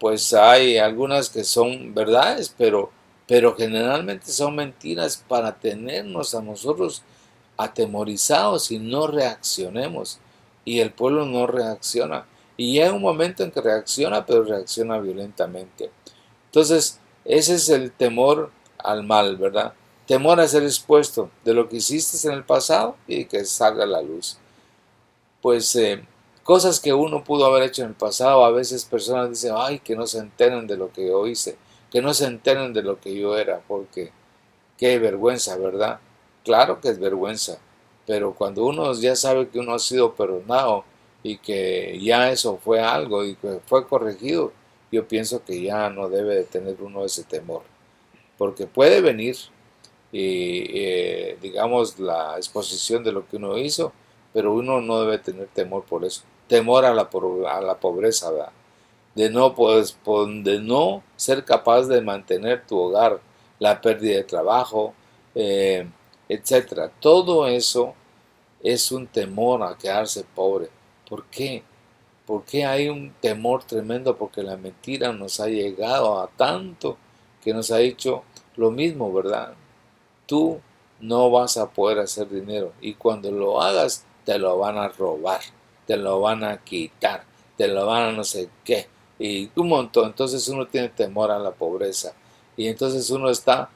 pues 0.00 0.32
hay 0.32 0.78
algunas 0.78 1.28
que 1.28 1.44
son 1.44 1.94
verdades, 1.94 2.54
pero 2.56 2.90
pero 3.28 3.54
generalmente 3.54 4.32
son 4.32 4.56
mentiras 4.56 5.22
para 5.28 5.54
tenernos 5.54 6.34
a 6.34 6.40
nosotros 6.40 7.02
atemorizados 7.58 8.70
y 8.70 8.78
no 8.78 9.06
reaccionemos. 9.06 10.18
Y 10.64 10.80
el 10.80 10.92
pueblo 10.92 11.26
no 11.26 11.46
reacciona. 11.46 12.26
Y 12.56 12.72
llega 12.72 12.94
un 12.94 13.02
momento 13.02 13.44
en 13.44 13.50
que 13.50 13.60
reacciona, 13.60 14.24
pero 14.24 14.44
reacciona 14.44 14.98
violentamente. 14.98 15.90
Entonces, 16.46 16.98
ese 17.26 17.56
es 17.56 17.68
el 17.68 17.92
temor 17.92 18.50
al 18.78 19.04
mal, 19.04 19.36
¿verdad? 19.36 19.74
Temor 20.06 20.40
a 20.40 20.48
ser 20.48 20.62
expuesto 20.62 21.30
de 21.44 21.52
lo 21.52 21.68
que 21.68 21.76
hiciste 21.76 22.26
en 22.26 22.34
el 22.34 22.44
pasado 22.44 22.96
y 23.06 23.26
que 23.26 23.44
salga 23.44 23.84
a 23.84 23.86
la 23.86 24.00
luz. 24.00 24.38
Pues 25.42 25.76
eh, 25.76 26.02
cosas 26.42 26.80
que 26.80 26.94
uno 26.94 27.22
pudo 27.22 27.44
haber 27.44 27.64
hecho 27.64 27.82
en 27.82 27.88
el 27.88 27.94
pasado, 27.94 28.44
a 28.44 28.50
veces 28.50 28.86
personas 28.86 29.28
dicen, 29.28 29.52
ay, 29.54 29.80
que 29.80 29.94
no 29.94 30.06
se 30.06 30.18
enteren 30.18 30.66
de 30.66 30.78
lo 30.78 30.90
que 30.90 31.06
yo 31.06 31.26
hice 31.26 31.58
que 31.90 32.02
no 32.02 32.14
se 32.14 32.26
enteren 32.26 32.72
de 32.72 32.82
lo 32.82 33.00
que 33.00 33.18
yo 33.18 33.36
era, 33.36 33.60
porque 33.66 34.12
qué 34.76 34.98
vergüenza, 34.98 35.56
¿verdad? 35.56 36.00
Claro 36.44 36.80
que 36.80 36.88
es 36.88 36.98
vergüenza, 36.98 37.58
pero 38.06 38.34
cuando 38.34 38.64
uno 38.64 38.92
ya 38.94 39.16
sabe 39.16 39.48
que 39.48 39.58
uno 39.58 39.74
ha 39.74 39.78
sido 39.78 40.14
perdonado 40.14 40.84
y 41.22 41.38
que 41.38 41.98
ya 42.00 42.30
eso 42.30 42.58
fue 42.62 42.80
algo 42.80 43.24
y 43.24 43.34
que 43.36 43.60
fue 43.66 43.86
corregido, 43.86 44.52
yo 44.90 45.06
pienso 45.06 45.44
que 45.44 45.62
ya 45.62 45.90
no 45.90 46.08
debe 46.08 46.36
de 46.36 46.44
tener 46.44 46.76
uno 46.80 47.04
ese 47.04 47.24
temor, 47.24 47.62
porque 48.38 48.66
puede 48.66 49.00
venir 49.00 49.36
y 50.10 50.62
eh, 50.80 51.38
digamos 51.42 51.98
la 51.98 52.36
exposición 52.36 53.04
de 53.04 53.12
lo 53.12 53.28
que 53.28 53.36
uno 53.36 53.58
hizo, 53.58 53.92
pero 54.32 54.54
uno 54.54 54.80
no 54.80 55.00
debe 55.02 55.18
tener 55.18 55.48
temor 55.48 55.84
por 55.84 56.04
eso, 56.04 56.22
temor 56.46 56.84
a 56.86 56.94
la, 56.94 57.10
a 57.50 57.60
la 57.60 57.78
pobreza, 57.78 58.30
¿verdad? 58.30 58.52
de 59.18 59.30
no, 59.30 59.52
pues, 59.52 59.98
de 60.44 60.60
no 60.60 61.02
ser 61.16 61.44
capaz 61.44 61.88
de 61.88 62.00
mantener 62.00 62.64
tu 62.64 62.78
hogar, 62.78 63.18
la 63.58 63.80
pérdida 63.80 64.18
de 64.18 64.22
trabajo, 64.22 64.94
eh, 65.34 65.88
etc. 66.28 66.90
Todo 67.00 67.46
eso 67.46 67.94
es 68.62 68.92
un 68.92 69.06
temor 69.06 69.62
a 69.62 69.76
quedarse 69.76 70.24
pobre. 70.34 70.68
¿Por 71.08 71.24
qué? 71.26 71.62
Porque 72.26 72.64
hay 72.64 72.88
un 72.88 73.12
temor 73.20 73.64
tremendo 73.64 74.16
porque 74.16 74.42
la 74.42 74.56
mentira 74.56 75.12
nos 75.12 75.40
ha 75.40 75.46
llegado 75.46 76.20
a 76.20 76.28
tanto 76.28 76.96
que 77.42 77.54
nos 77.54 77.70
ha 77.70 77.78
dicho 77.78 78.24
lo 78.56 78.70
mismo, 78.70 79.12
¿verdad? 79.12 79.54
Tú 80.26 80.60
no 81.00 81.30
vas 81.30 81.56
a 81.56 81.70
poder 81.70 82.00
hacer 82.00 82.28
dinero 82.28 82.72
y 82.80 82.94
cuando 82.94 83.30
lo 83.30 83.62
hagas 83.62 84.04
te 84.24 84.38
lo 84.38 84.58
van 84.58 84.76
a 84.76 84.88
robar, 84.88 85.40
te 85.86 85.96
lo 85.96 86.20
van 86.20 86.44
a 86.44 86.58
quitar, 86.58 87.24
te 87.56 87.68
lo 87.68 87.86
van 87.86 88.02
a 88.02 88.12
no 88.12 88.24
sé 88.24 88.50
qué 88.64 88.88
y 89.18 89.50
un 89.56 89.68
montón. 89.68 90.06
Entonces 90.06 90.46
uno 90.48 90.66
tiene 90.66 90.88
temor 90.88 91.30
a 91.30 91.38
la 91.38 91.52
pobreza 91.52 92.12
y 92.56 92.66
entonces 92.66 93.08
uno 93.10 93.30
está, 93.30 93.70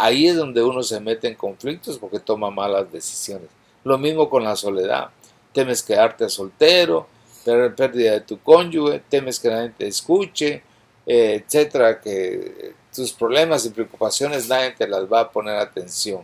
ahí 0.00 0.26
es 0.26 0.36
donde 0.36 0.62
uno 0.62 0.82
se 0.82 1.00
mete 1.00 1.28
en 1.28 1.34
conflictos 1.34 1.98
porque 1.98 2.18
toma 2.18 2.50
malas 2.50 2.90
decisiones. 2.90 3.48
Lo 3.84 3.98
mismo 3.98 4.28
con 4.28 4.44
la 4.44 4.56
soledad. 4.56 5.10
Temes 5.52 5.82
quedarte 5.82 6.28
soltero, 6.28 7.06
pérdida 7.44 8.12
de 8.12 8.20
tu 8.20 8.38
cónyuge, 8.40 9.02
temes 9.08 9.40
que 9.40 9.48
nadie 9.48 9.70
te 9.70 9.86
escuche, 9.88 10.62
eh, 11.06 11.42
etcétera, 11.44 12.00
que 12.00 12.74
tus 12.94 13.12
problemas 13.12 13.64
y 13.66 13.70
preocupaciones 13.70 14.48
nadie 14.48 14.72
te 14.72 14.86
las 14.86 15.10
va 15.10 15.20
a 15.20 15.30
poner 15.30 15.56
atención. 15.56 16.22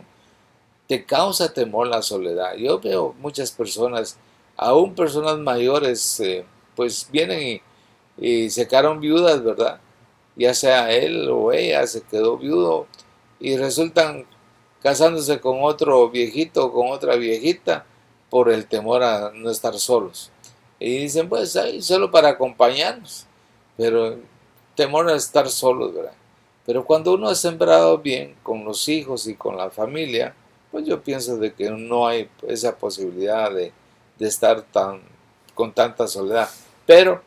Te 0.87 1.05
causa 1.05 1.53
temor 1.53 1.87
la 1.87 2.01
soledad. 2.01 2.55
Yo 2.55 2.79
veo 2.79 3.13
muchas 3.19 3.51
personas, 3.51 4.17
aún 4.55 4.95
personas 4.95 5.37
mayores, 5.39 6.19
eh, 6.21 6.45
pues 6.75 7.07
vienen 7.11 7.41
y 7.41 7.61
y 8.17 8.49
se 8.49 8.67
quedaron 8.67 8.99
viudas, 8.99 9.43
¿verdad? 9.43 9.79
Ya 10.35 10.53
sea 10.53 10.91
él 10.91 11.29
o 11.29 11.51
ella 11.51 11.85
se 11.87 12.01
quedó 12.01 12.37
viudo 12.37 12.87
y 13.39 13.57
resultan 13.57 14.25
casándose 14.81 15.39
con 15.39 15.63
otro 15.63 16.09
viejito 16.09 16.65
o 16.65 16.73
con 16.73 16.91
otra 16.91 17.15
viejita 17.15 17.85
por 18.29 18.49
el 18.49 18.67
temor 18.67 19.03
a 19.03 19.31
no 19.33 19.49
estar 19.49 19.77
solos. 19.79 20.31
Y 20.79 20.97
dicen, 20.99 21.27
pues 21.27 21.55
ahí 21.55 21.81
solo 21.81 22.11
para 22.11 22.29
acompañarnos, 22.29 23.25
pero 23.75 24.17
temor 24.75 25.09
a 25.09 25.15
estar 25.15 25.49
solos, 25.49 25.93
¿verdad? 25.93 26.13
Pero 26.65 26.85
cuando 26.85 27.13
uno 27.13 27.29
ha 27.29 27.35
sembrado 27.35 27.97
bien 27.97 28.35
con 28.43 28.63
los 28.65 28.87
hijos 28.89 29.25
y 29.27 29.35
con 29.35 29.57
la 29.57 29.69
familia, 29.69 30.35
pues 30.71 30.85
yo 30.85 31.01
pienso 31.01 31.37
de 31.37 31.53
que 31.53 31.69
no 31.69 32.07
hay 32.07 32.29
esa 32.47 32.75
posibilidad 32.75 33.51
de, 33.51 33.71
de 34.19 34.27
estar 34.27 34.61
tan, 34.61 35.01
con 35.55 35.71
tanta 35.73 36.07
soledad. 36.07 36.49
Pero 36.85 37.21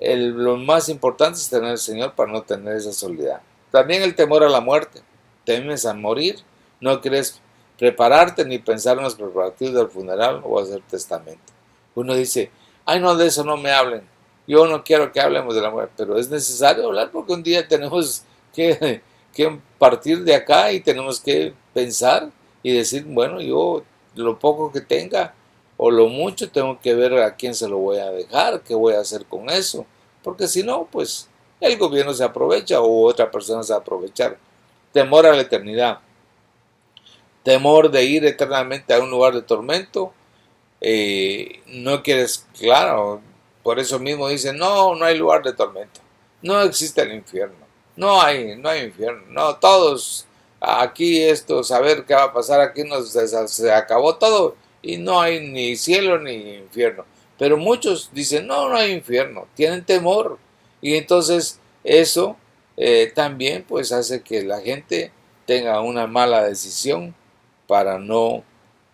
lo 0.00 0.56
más 0.56 0.88
importante 0.88 1.38
es 1.38 1.48
tener 1.48 1.70
al 1.70 1.78
Señor 1.78 2.14
para 2.14 2.32
no 2.32 2.42
tener 2.42 2.76
esa 2.76 2.92
soledad. 2.92 3.40
También 3.70 4.02
el 4.02 4.14
temor 4.14 4.42
a 4.42 4.48
la 4.48 4.60
muerte. 4.60 5.02
Temes 5.50 5.84
a 5.84 5.94
morir, 5.94 6.36
no 6.80 7.00
quieres 7.00 7.40
prepararte 7.76 8.44
ni 8.44 8.60
pensar 8.60 8.98
en 8.98 9.02
los 9.02 9.16
preparativos 9.16 9.74
del 9.74 9.88
funeral 9.88 10.40
o 10.44 10.60
hacer 10.60 10.80
testamento. 10.88 11.52
Uno 11.96 12.14
dice, 12.14 12.52
ay 12.84 13.00
no, 13.00 13.16
de 13.16 13.26
eso 13.26 13.42
no 13.42 13.56
me 13.56 13.72
hablen. 13.72 14.02
Yo 14.46 14.64
no 14.68 14.84
quiero 14.84 15.10
que 15.10 15.20
hablemos 15.20 15.56
de 15.56 15.60
la 15.60 15.72
muerte, 15.72 15.92
pero 15.96 16.16
es 16.16 16.30
necesario 16.30 16.86
hablar 16.86 17.10
porque 17.10 17.32
un 17.32 17.42
día 17.42 17.66
tenemos 17.66 18.22
que, 18.54 19.02
que 19.34 19.58
partir 19.76 20.22
de 20.22 20.36
acá 20.36 20.70
y 20.70 20.78
tenemos 20.78 21.18
que 21.18 21.52
pensar 21.74 22.30
y 22.62 22.72
decir, 22.72 23.04
bueno, 23.08 23.40
yo 23.40 23.82
lo 24.14 24.38
poco 24.38 24.70
que 24.70 24.82
tenga 24.82 25.34
o 25.76 25.90
lo 25.90 26.06
mucho 26.06 26.48
tengo 26.48 26.78
que 26.78 26.94
ver 26.94 27.14
a 27.14 27.34
quién 27.34 27.56
se 27.56 27.68
lo 27.68 27.78
voy 27.78 27.98
a 27.98 28.12
dejar, 28.12 28.60
qué 28.60 28.76
voy 28.76 28.94
a 28.94 29.00
hacer 29.00 29.24
con 29.24 29.50
eso, 29.50 29.84
porque 30.22 30.46
si 30.46 30.62
no, 30.62 30.86
pues 30.92 31.28
el 31.58 31.76
gobierno 31.76 32.14
se 32.14 32.22
aprovecha 32.22 32.80
o 32.80 33.04
otra 33.04 33.28
persona 33.28 33.64
se 33.64 33.72
va 33.72 33.80
a 33.80 33.82
aprovechar. 33.82 34.38
Temor 34.92 35.26
a 35.26 35.32
la 35.32 35.42
eternidad, 35.42 36.00
temor 37.42 37.90
de 37.90 38.04
ir 38.04 38.24
eternamente 38.24 38.92
a 38.92 39.00
un 39.00 39.10
lugar 39.10 39.34
de 39.34 39.42
tormento, 39.42 40.12
eh, 40.80 41.60
no 41.66 42.02
quieres, 42.02 42.46
claro, 42.58 43.20
por 43.62 43.78
eso 43.78 43.98
mismo 43.98 44.28
dicen, 44.28 44.56
no, 44.56 44.94
no 44.94 45.04
hay 45.04 45.16
lugar 45.16 45.42
de 45.42 45.52
tormento, 45.52 46.00
no 46.42 46.60
existe 46.62 47.02
el 47.02 47.12
infierno, 47.12 47.66
no 47.96 48.20
hay, 48.20 48.56
no 48.56 48.68
hay 48.68 48.84
infierno, 48.84 49.22
no, 49.28 49.56
todos 49.56 50.26
aquí 50.60 51.22
esto, 51.22 51.64
saber 51.64 52.04
qué 52.04 52.14
va 52.14 52.24
a 52.24 52.32
pasar, 52.32 52.60
aquí 52.60 52.84
nos, 52.84 53.10
se, 53.10 53.72
acabó 53.72 54.16
todo 54.16 54.56
y 54.82 54.98
no 54.98 55.20
hay 55.20 55.48
ni 55.48 55.76
cielo 55.76 56.18
ni 56.18 56.54
infierno. 56.56 57.04
Pero 57.38 57.56
muchos 57.56 58.10
dicen, 58.12 58.46
no, 58.46 58.68
no 58.68 58.76
hay 58.76 58.92
infierno, 58.92 59.46
tienen 59.54 59.84
temor. 59.84 60.38
Y 60.82 60.94
entonces 60.96 61.58
eso 61.82 62.36
eh, 62.82 63.12
también 63.14 63.62
pues 63.68 63.92
hace 63.92 64.22
que 64.22 64.42
la 64.42 64.58
gente 64.62 65.12
tenga 65.44 65.82
una 65.82 66.06
mala 66.06 66.44
decisión 66.44 67.14
para 67.66 67.98
no, 67.98 68.42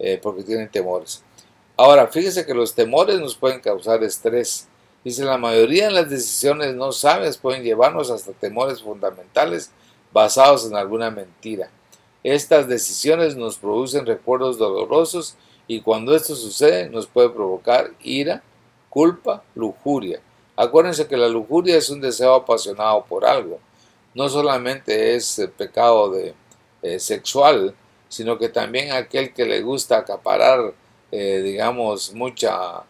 eh, 0.01 0.19
porque 0.21 0.43
tienen 0.43 0.69
temores. 0.69 1.23
Ahora, 1.77 2.09
fíjese 2.09 2.45
que 2.45 2.53
los 2.53 2.75
temores 2.75 3.21
nos 3.21 3.37
pueden 3.37 3.61
causar 3.61 4.03
estrés. 4.03 4.67
Dice, 5.05 5.25
la 5.25 5.39
mayoría 5.39 5.87
de 5.87 5.93
las 5.93 6.11
decisiones 6.11 6.75
no 6.75 6.91
sabias 6.91 7.39
pueden 7.39 7.63
llevarnos 7.63 8.11
hasta 8.11 8.33
temores 8.33 8.83
fundamentales 8.83 9.71
basados 10.13 10.67
en 10.67 10.75
alguna 10.75 11.13
mentira. 11.13 11.71
Estas 12.25 12.67
decisiones 12.67 13.37
nos 13.37 13.57
producen 13.57 14.05
recuerdos 14.05 14.59
dolorosos 14.59 15.37
y 15.69 15.81
cuando 15.81 16.17
esto 16.17 16.35
sucede 16.35 16.91
nos 16.91 17.07
puede 17.07 17.31
provocar 17.31 17.93
ira, 18.03 18.43
culpa, 18.91 19.45
lujuria. 19.55 20.21
Acuérdense 20.57 21.07
que 21.07 21.17
la 21.17 21.29
lujuria 21.29 21.77
es 21.77 21.89
un 21.89 22.01
deseo 22.01 22.35
apasionado 22.35 23.05
por 23.05 23.25
algo. 23.25 23.61
No 24.17 24.31
solamente 24.31 25.15
es 25.15 25.39
eh, 25.39 25.47
pecado 25.47 26.11
de, 26.11 26.35
eh, 26.81 26.99
sexual, 26.99 27.75
sino 28.09 28.39
que 28.39 28.49
también 28.49 28.93
aquel 28.93 29.35
que 29.35 29.45
le 29.45 29.61
gusta 29.61 29.99
acaparar, 29.99 30.73
eh, 31.13 31.43
digamos, 31.45 32.15
mucha, 32.15 32.83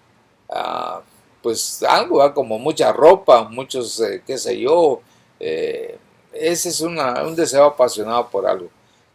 ah, 0.48 1.02
pues 1.42 1.82
algo, 1.82 2.32
como 2.32 2.60
mucha 2.60 2.92
ropa, 2.92 3.48
muchos, 3.48 4.00
qué 4.24 4.38
sé 4.38 4.60
yo, 4.60 5.00
ese 5.40 6.68
es 6.68 6.80
un 6.80 7.34
deseo 7.34 7.64
apasionado 7.64 8.28
por 8.30 8.46
algo. 8.46 8.68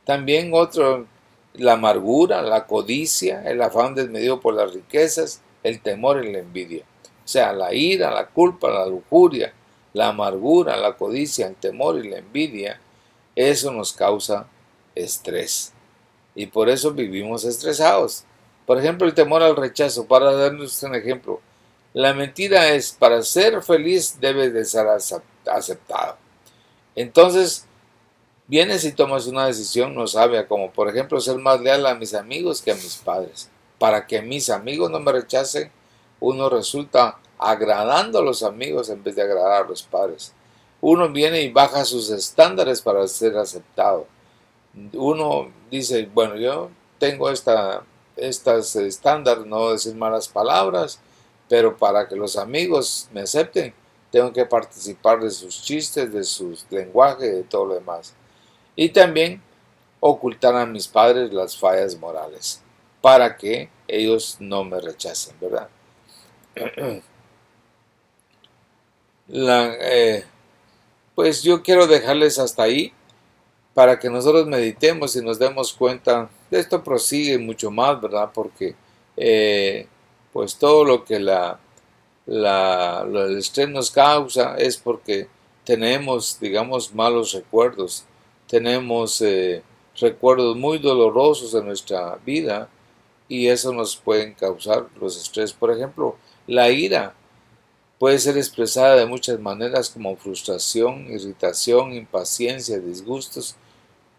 También 0.03 0.51
otro, 0.53 1.05
la 1.53 1.73
amargura, 1.73 2.41
la 2.41 2.67
codicia, 2.67 3.41
el 3.49 3.61
afán 3.61 3.95
desmedido 3.95 4.41
por 4.41 4.53
las 4.53 4.73
riquezas, 4.73 5.41
el 5.63 5.81
temor 5.81 6.25
y 6.25 6.33
la 6.33 6.39
envidia. 6.39 6.83
O 7.23 7.27
sea, 7.27 7.53
la 7.53 7.73
ira, 7.73 8.11
la 8.11 8.27
culpa, 8.27 8.69
la 8.69 8.85
lujuria, 8.85 9.53
la 9.93 10.09
amargura, 10.09 10.77
la 10.77 10.93
codicia, 10.93 11.47
el 11.47 11.55
temor 11.55 12.03
y 12.03 12.09
la 12.09 12.17
envidia, 12.17 12.79
eso 13.35 13.71
nos 13.71 13.93
causa 13.93 14.47
estrés. 14.95 15.73
Y 16.35 16.47
por 16.47 16.69
eso 16.69 16.91
vivimos 16.91 17.43
estresados. 17.43 18.25
Por 18.65 18.79
ejemplo, 18.79 19.07
el 19.07 19.13
temor 19.13 19.43
al 19.43 19.55
rechazo. 19.55 20.05
Para 20.05 20.31
darnos 20.31 20.81
un 20.83 20.95
ejemplo, 20.95 21.41
la 21.93 22.13
mentira 22.13 22.69
es, 22.69 22.91
para 22.91 23.21
ser 23.21 23.61
feliz 23.61 24.17
debe 24.19 24.49
de 24.49 24.63
ser 24.63 24.87
aceptado. 24.87 26.17
Entonces, 26.95 27.65
vienes 28.47 28.85
y 28.85 28.93
tomas 28.93 29.27
una 29.27 29.47
decisión 29.47 29.95
no 29.95 30.07
sabia, 30.07 30.47
como 30.47 30.71
por 30.71 30.89
ejemplo 30.89 31.19
ser 31.19 31.37
más 31.37 31.59
leal 31.61 31.85
a 31.85 31.95
mis 31.95 32.13
amigos 32.13 32.61
que 32.61 32.71
a 32.71 32.75
mis 32.75 32.95
padres. 32.97 33.49
Para 33.77 34.07
que 34.07 34.21
mis 34.21 34.49
amigos 34.49 34.89
no 34.91 34.99
me 34.99 35.11
rechacen, 35.11 35.71
uno 36.19 36.49
resulta 36.49 37.17
agradando 37.41 38.19
a 38.19 38.23
los 38.23 38.43
amigos 38.43 38.89
en 38.89 39.03
vez 39.03 39.15
de 39.15 39.23
agradar 39.23 39.63
a 39.63 39.67
los 39.67 39.81
padres. 39.81 40.31
Uno 40.79 41.09
viene 41.09 41.41
y 41.41 41.51
baja 41.51 41.83
sus 41.83 42.11
estándares 42.11 42.81
para 42.81 43.07
ser 43.07 43.35
aceptado. 43.35 44.05
Uno 44.93 45.51
dice, 45.69 46.07
bueno, 46.13 46.37
yo 46.37 46.69
tengo 46.99 47.29
esta, 47.29 47.83
estas 48.15 48.75
estándares, 48.75 49.45
no 49.45 49.71
decir 49.71 49.95
malas 49.95 50.27
palabras, 50.27 50.99
pero 51.49 51.75
para 51.75 52.07
que 52.07 52.15
los 52.15 52.37
amigos 52.37 53.09
me 53.11 53.21
acepten, 53.21 53.73
tengo 54.11 54.31
que 54.31 54.45
participar 54.45 55.19
de 55.19 55.31
sus 55.31 55.61
chistes, 55.63 56.13
de 56.13 56.23
sus 56.23 56.65
lenguajes, 56.69 57.33
de 57.33 57.43
todo 57.43 57.65
lo 57.65 57.73
demás. 57.73 58.13
Y 58.75 58.89
también 58.89 59.41
ocultar 59.99 60.55
a 60.55 60.65
mis 60.65 60.87
padres 60.87 61.33
las 61.33 61.57
fallas 61.57 61.97
morales, 61.97 62.61
para 63.01 63.35
que 63.35 63.69
ellos 63.87 64.37
no 64.39 64.63
me 64.63 64.79
rechacen, 64.79 65.35
¿verdad? 65.39 65.69
Eh, 69.33 70.23
pues 71.15 71.43
yo 71.43 71.61
quiero 71.63 71.87
dejarles 71.87 72.39
hasta 72.39 72.63
ahí 72.63 72.93
para 73.73 73.99
que 73.99 74.09
nosotros 74.09 74.47
meditemos 74.47 75.15
y 75.15 75.23
nos 75.23 75.39
demos 75.39 75.73
cuenta. 75.73 76.29
de 76.49 76.59
Esto 76.59 76.83
prosigue 76.83 77.37
mucho 77.37 77.71
más, 77.71 78.01
¿verdad? 78.01 78.29
Porque 78.33 78.75
eh, 79.17 79.87
pues 80.33 80.55
todo 80.55 80.83
lo 80.83 81.03
que 81.05 81.19
la 81.19 81.59
la, 82.25 83.05
el 83.05 83.37
estrés 83.37 83.69
nos 83.69 83.91
causa 83.91 84.55
es 84.55 84.77
porque 84.77 85.27
tenemos, 85.65 86.39
digamos, 86.39 86.93
malos 86.93 87.33
recuerdos, 87.33 88.05
tenemos 88.47 89.21
eh, 89.21 89.61
recuerdos 89.99 90.55
muy 90.55 90.79
dolorosos 90.79 91.53
en 91.53 91.65
nuestra 91.65 92.17
vida 92.25 92.69
y 93.27 93.47
eso 93.47 93.73
nos 93.73 93.95
puede 93.95 94.33
causar 94.33 94.87
los 94.99 95.21
estrés. 95.21 95.53
Por 95.53 95.71
ejemplo, 95.71 96.15
la 96.47 96.69
ira 96.69 97.13
puede 98.01 98.17
ser 98.17 98.35
expresada 98.35 98.95
de 98.95 99.05
muchas 99.05 99.39
maneras 99.39 99.91
como 99.91 100.15
frustración, 100.15 101.05
irritación, 101.11 101.93
impaciencia, 101.93 102.79
disgustos 102.79 103.55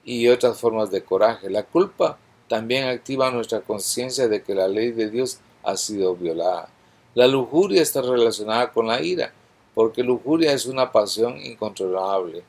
y 0.05 0.29
otras 0.29 0.57
formas 0.61 0.93
de 0.93 1.03
coraje. 1.03 1.51
La 1.51 1.65
culpa 1.65 2.17
también 2.47 2.87
activa 2.87 3.33
nuestra 3.33 3.61
conciencia 3.61 4.29
de 4.29 4.41
que 4.45 4.55
la 4.55 4.69
ley 4.69 4.93
de 4.93 5.11
Dios 5.11 5.41
ha 5.65 5.77
sido 5.77 6.15
violada. 6.15 6.69
La 7.17 7.27
lujuria 7.27 7.83
está 7.83 8.03
relacionada 8.03 8.71
con 8.71 8.87
la 8.87 9.03
ira, 9.03 9.35
porque 9.75 10.05
lujuria 10.05 10.53
es 10.53 10.67
una 10.67 10.93
pasión 10.93 11.45
incontrolable. 11.45 12.45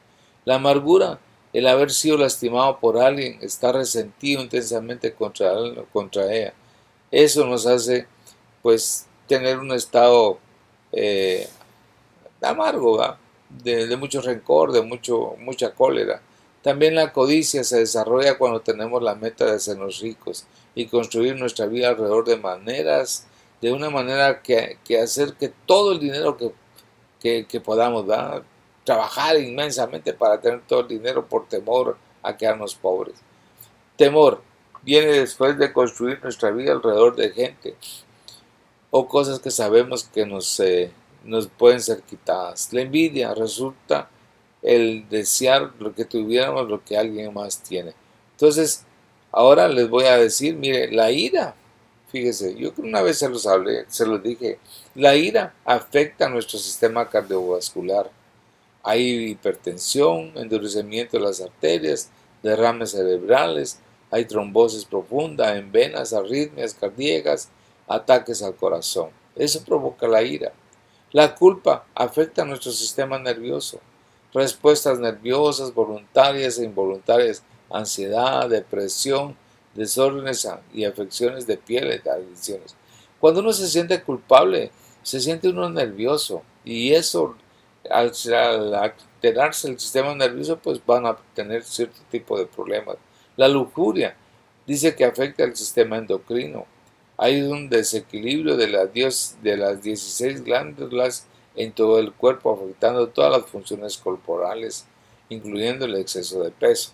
La 0.45 0.57
amargura, 0.57 1.19
el 1.51 1.65
haber 1.65 1.89
sido 1.89 2.15
lastimado 2.15 2.79
por 2.79 2.99
alguien, 2.99 3.39
está 3.41 3.71
resentido 3.71 4.39
intensamente 4.39 5.11
contra, 5.15 5.51
contra 5.91 6.31
ella. 6.31 6.53
Eso 7.09 7.43
nos 7.47 7.65
hace, 7.65 8.05
pues, 8.61 9.07
tener 9.27 9.57
un 9.57 9.71
estado 9.71 10.37
eh, 10.93 11.47
amargo, 12.41 13.17
de, 13.49 13.87
de, 13.87 13.97
mucho 13.97 14.21
rencor, 14.21 14.71
de 14.71 14.81
mucho, 14.81 15.35
mucha 15.39 15.73
cólera. 15.73 16.21
También 16.61 16.95
la 16.95 17.11
codicia 17.11 17.63
se 17.63 17.79
desarrolla 17.79 18.37
cuando 18.37 18.61
tenemos 18.61 19.03
la 19.03 19.15
meta 19.15 19.51
de 19.51 19.59
sernos 19.59 19.99
ricos 19.99 20.45
y 20.75 20.85
construir 20.85 21.35
nuestra 21.35 21.65
vida 21.65 21.89
alrededor 21.89 22.25
de 22.25 22.37
maneras 22.37 23.27
de 23.61 23.71
una 23.71 23.89
manera 23.89 24.41
que, 24.41 24.77
que 24.85 25.53
todo 25.65 25.93
el 25.93 25.99
dinero 25.99 26.37
que, 27.21 27.45
que, 27.45 27.61
podamos 27.61 28.05
dar, 28.05 28.43
trabajar 28.83 29.39
inmensamente 29.39 30.13
para 30.13 30.39
tener 30.41 30.61
todo 30.67 30.81
el 30.81 30.89
dinero 30.89 31.25
por 31.25 31.47
temor 31.47 31.97
a 32.21 32.35
quedarnos 32.35 32.75
pobres. 32.75 33.15
Temor 33.95 34.41
viene 34.81 35.13
después 35.13 35.57
de 35.57 35.71
construir 35.71 36.21
nuestra 36.21 36.51
vida 36.51 36.73
alrededor 36.73 37.15
de 37.15 37.29
gente 37.29 37.75
o 38.95 39.07
cosas 39.07 39.39
que 39.39 39.49
sabemos 39.49 40.03
que 40.03 40.23
nos, 40.23 40.59
eh, 40.59 40.91
nos 41.23 41.47
pueden 41.47 41.81
ser 41.81 42.03
quitadas. 42.03 42.71
La 42.71 42.81
envidia 42.81 43.33
resulta 43.33 44.07
el 44.61 45.09
desear 45.09 45.71
lo 45.79 45.95
que 45.95 46.05
tuviéramos, 46.05 46.69
lo 46.69 46.83
que 46.83 46.95
alguien 46.95 47.33
más 47.33 47.57
tiene. 47.63 47.93
Entonces, 48.33 48.85
ahora 49.31 49.67
les 49.67 49.89
voy 49.89 50.03
a 50.03 50.17
decir, 50.17 50.55
mire, 50.55 50.91
la 50.91 51.09
ira 51.11 51.55
Fíjese, 52.13 52.53
yo 52.53 52.71
una 52.77 53.01
vez 53.01 53.17
se 53.17 53.27
los 53.27 53.47
hablé, 53.47 53.85
se 53.87 54.05
los 54.05 54.21
dije, 54.21 54.59
la 54.93 55.15
ira 55.15 55.55
afecta 55.65 56.27
a 56.27 56.29
nuestro 56.29 56.59
sistema 56.59 57.09
cardiovascular. 57.09 58.11
Hay 58.83 59.31
hipertensión, 59.31 60.31
endurecimiento 60.35 61.17
de 61.17 61.23
las 61.23 61.41
arterias, 61.41 62.11
derrames 62.43 62.91
cerebrales, 62.91 63.79
hay 64.11 64.25
trombosis 64.25 64.85
profunda 64.85 65.57
en 65.57 65.71
venas, 65.71 66.13
arritmias 66.13 66.75
cardíacas, 66.75 67.49
ataques 67.87 68.41
al 68.41 68.55
corazón. 68.55 69.09
Eso 69.35 69.63
provoca 69.63 70.07
la 70.07 70.21
ira. 70.21 70.51
La 71.11 71.35
culpa 71.35 71.85
afecta 71.95 72.41
a 72.41 72.45
nuestro 72.45 72.71
sistema 72.71 73.19
nervioso. 73.19 73.79
respuestas 74.33 74.97
nerviosas, 74.97 75.71
voluntarias 75.71 76.57
e 76.57 76.65
involuntarias, 76.65 77.43
ansiedad, 77.69 78.49
depresión, 78.49 79.37
desórdenes 79.75 80.47
y 80.73 80.85
afecciones 80.85 81.45
de 81.45 81.57
piel 81.57 82.01
y 82.03 82.09
adicciones. 82.09 82.75
Cuando 83.19 83.41
uno 83.41 83.53
se 83.53 83.67
siente 83.67 84.01
culpable, 84.01 84.71
se 85.03 85.19
siente 85.19 85.49
uno 85.49 85.69
nervioso 85.69 86.41
y 86.65 86.93
eso 86.93 87.35
al, 87.89 88.11
alterarse 88.73 89.69
el 89.69 89.79
sistema 89.79 90.15
nervioso 90.15 90.57
pues 90.57 90.83
van 90.85 91.05
a 91.05 91.17
tener 91.33 91.63
cierto 91.63 91.99
tipo 92.09 92.37
de 92.37 92.45
problemas. 92.45 92.97
La 93.35 93.47
lujuria 93.47 94.15
dice 94.65 94.95
que 94.95 95.05
afecta 95.05 95.43
al 95.43 95.55
sistema 95.55 95.97
endocrino. 95.97 96.65
Hay 97.23 97.41
un 97.41 97.69
desequilibrio 97.69 98.57
de, 98.57 98.67
de 98.67 99.57
las 99.57 99.81
16 99.81 100.43
glándulas 100.43 101.25
en 101.55 101.71
todo 101.71 101.97
el 101.99 102.11
cuerpo, 102.11 102.51
afectando 102.51 103.07
todas 103.07 103.31
las 103.31 103.49
funciones 103.49 103.97
corporales, 103.97 104.85
incluyendo 105.29 105.85
el 105.85 105.95
exceso 105.95 106.43
de 106.43 106.51
peso. 106.51 106.91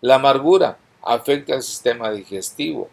La 0.00 0.14
amargura 0.14 0.78
afecta 1.02 1.52
al 1.52 1.62
sistema 1.62 2.10
digestivo. 2.10 2.88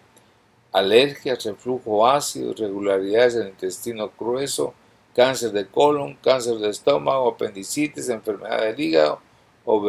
Alergias, 0.74 1.46
reflujo 1.46 2.06
ácido, 2.06 2.52
irregularidades 2.52 3.36
en 3.36 3.44
el 3.44 3.48
intestino 3.52 4.12
grueso, 4.20 4.74
cáncer 5.16 5.54
de 5.54 5.68
colon, 5.68 6.18
cáncer 6.22 6.56
de 6.56 6.68
estómago, 6.68 7.30
apendicitis, 7.30 8.10
enfermedad 8.10 8.64
del 8.64 8.78
hígado 8.78 9.22
o 9.64 9.82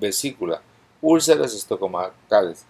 vesícula, 0.00 0.60
úlceras 1.00 1.54
estomacales. 1.54 2.66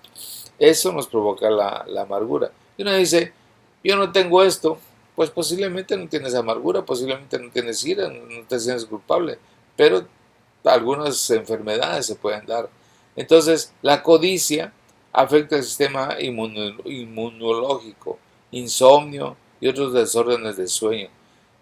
Eso 0.58 0.92
nos 0.92 1.06
provoca 1.06 1.48
la, 1.48 1.86
la 1.88 2.02
amargura. 2.02 2.50
Y 2.76 2.82
uno 2.82 2.92
dice, 2.92 3.32
yo 3.84 3.96
no 3.96 4.10
tengo 4.10 4.42
esto, 4.42 4.78
pues 5.14 5.30
posiblemente 5.30 5.96
no 5.96 6.08
tienes 6.08 6.34
amargura, 6.34 6.84
posiblemente 6.84 7.38
no 7.38 7.50
tienes 7.50 7.84
ira, 7.84 8.08
no 8.08 8.44
te 8.48 8.58
sientes 8.58 8.86
culpable, 8.86 9.38
pero 9.76 10.04
algunas 10.64 11.30
enfermedades 11.30 12.06
se 12.06 12.16
pueden 12.16 12.46
dar. 12.46 12.68
Entonces, 13.14 13.72
la 13.82 14.02
codicia 14.02 14.72
afecta 15.12 15.56
el 15.56 15.62
sistema 15.62 16.16
inmunológico, 16.18 18.18
insomnio 18.50 19.36
y 19.60 19.68
otros 19.68 19.92
desórdenes 19.92 20.56
de 20.56 20.66
sueño. 20.66 21.10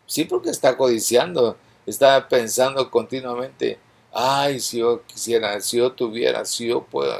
Sí, 0.07 0.25
porque 0.25 0.51
está 0.51 0.77
codiciando, 0.77 1.57
está 1.87 2.29
pensando 2.29 2.91
continuamente, 2.91 3.79
ay, 4.13 4.61
si 4.61 4.79
yo 4.79 5.03
quisiera, 5.07 5.61
si 5.61 5.79
yo 5.79 5.93
tuviera, 5.93 6.45
si 6.45 6.69
yo 6.69 6.83
puedo, 6.83 7.13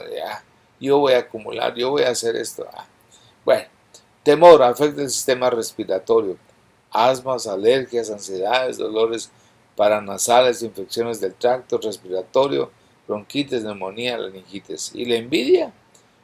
yo 0.81 0.99
voy 0.99 1.15
a 1.15 1.19
acumular, 1.19 1.75
yo 1.75 1.91
voy 1.91 2.03
a 2.03 2.11
hacer 2.11 2.37
esto. 2.37 2.67
Ah. 2.73 2.87
Bueno, 3.45 3.67
Temor 4.23 4.63
afecta 4.63 5.03
el 5.03 5.11
sistema 5.11 5.51
respiratorio. 5.51 6.37
Asmas, 6.91 7.47
alergias, 7.47 8.11
ansiedades, 8.11 8.79
dolores 8.79 9.31
paranasales, 9.77 10.63
infecciones 10.63 11.21
del 11.21 11.35
tracto 11.35 11.79
respiratorio, 11.79 12.71
bronquitis, 13.09 13.65
neumonía, 13.65 14.19
laringitis. 14.19 14.93
Y 14.95 15.07
la 15.07 15.17
envidia 15.17 15.73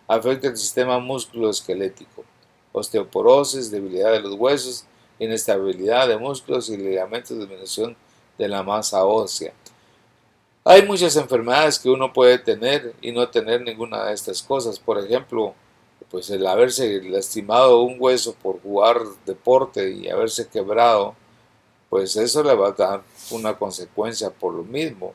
afecta 0.07 0.49
el 0.49 0.57
sistema 0.57 0.99
musculoesquelético. 0.99 2.25
Osteoporosis, 2.73 3.71
debilidad 3.71 4.13
de 4.13 4.21
los 4.21 4.35
huesos, 4.35 4.85
inestabilidad 5.19 6.07
de 6.07 6.19
músculos 6.19 6.69
y 6.69 6.77
ligamentos, 6.77 7.37
disminución 7.37 7.97
de 8.37 8.49
la 8.49 8.63
masa 8.63 9.05
ósea. 9.05 9.53
Hay 10.65 10.83
muchas 10.87 11.17
enfermedades 11.17 11.79
que 11.79 11.89
uno 11.89 12.13
puede 12.13 12.39
tener 12.39 12.95
y 13.01 13.11
no 13.11 13.29
tener 13.29 13.63
ninguna 13.63 14.05
de 14.05 14.15
estas 14.15 14.43
cosas. 14.43 14.79
Por 14.79 14.99
ejemplo, 14.99 15.55
pues 16.11 16.31
el 16.31 16.47
haberse 16.47 17.03
lastimado 17.03 17.83
un 17.83 17.97
hueso 17.99 18.35
por 18.35 18.61
jugar 18.63 19.01
deporte 19.27 19.91
y 19.91 20.09
haberse 20.09 20.49
quebrado, 20.49 21.15
pues 21.91 22.17
eso 22.17 22.43
le 22.43 22.55
va 22.55 22.69
a 22.69 22.73
dar 22.73 23.03
una 23.31 23.59
consecuencia 23.59 24.31
por 24.31 24.55
lo 24.55 24.65
mismo. 24.65 25.15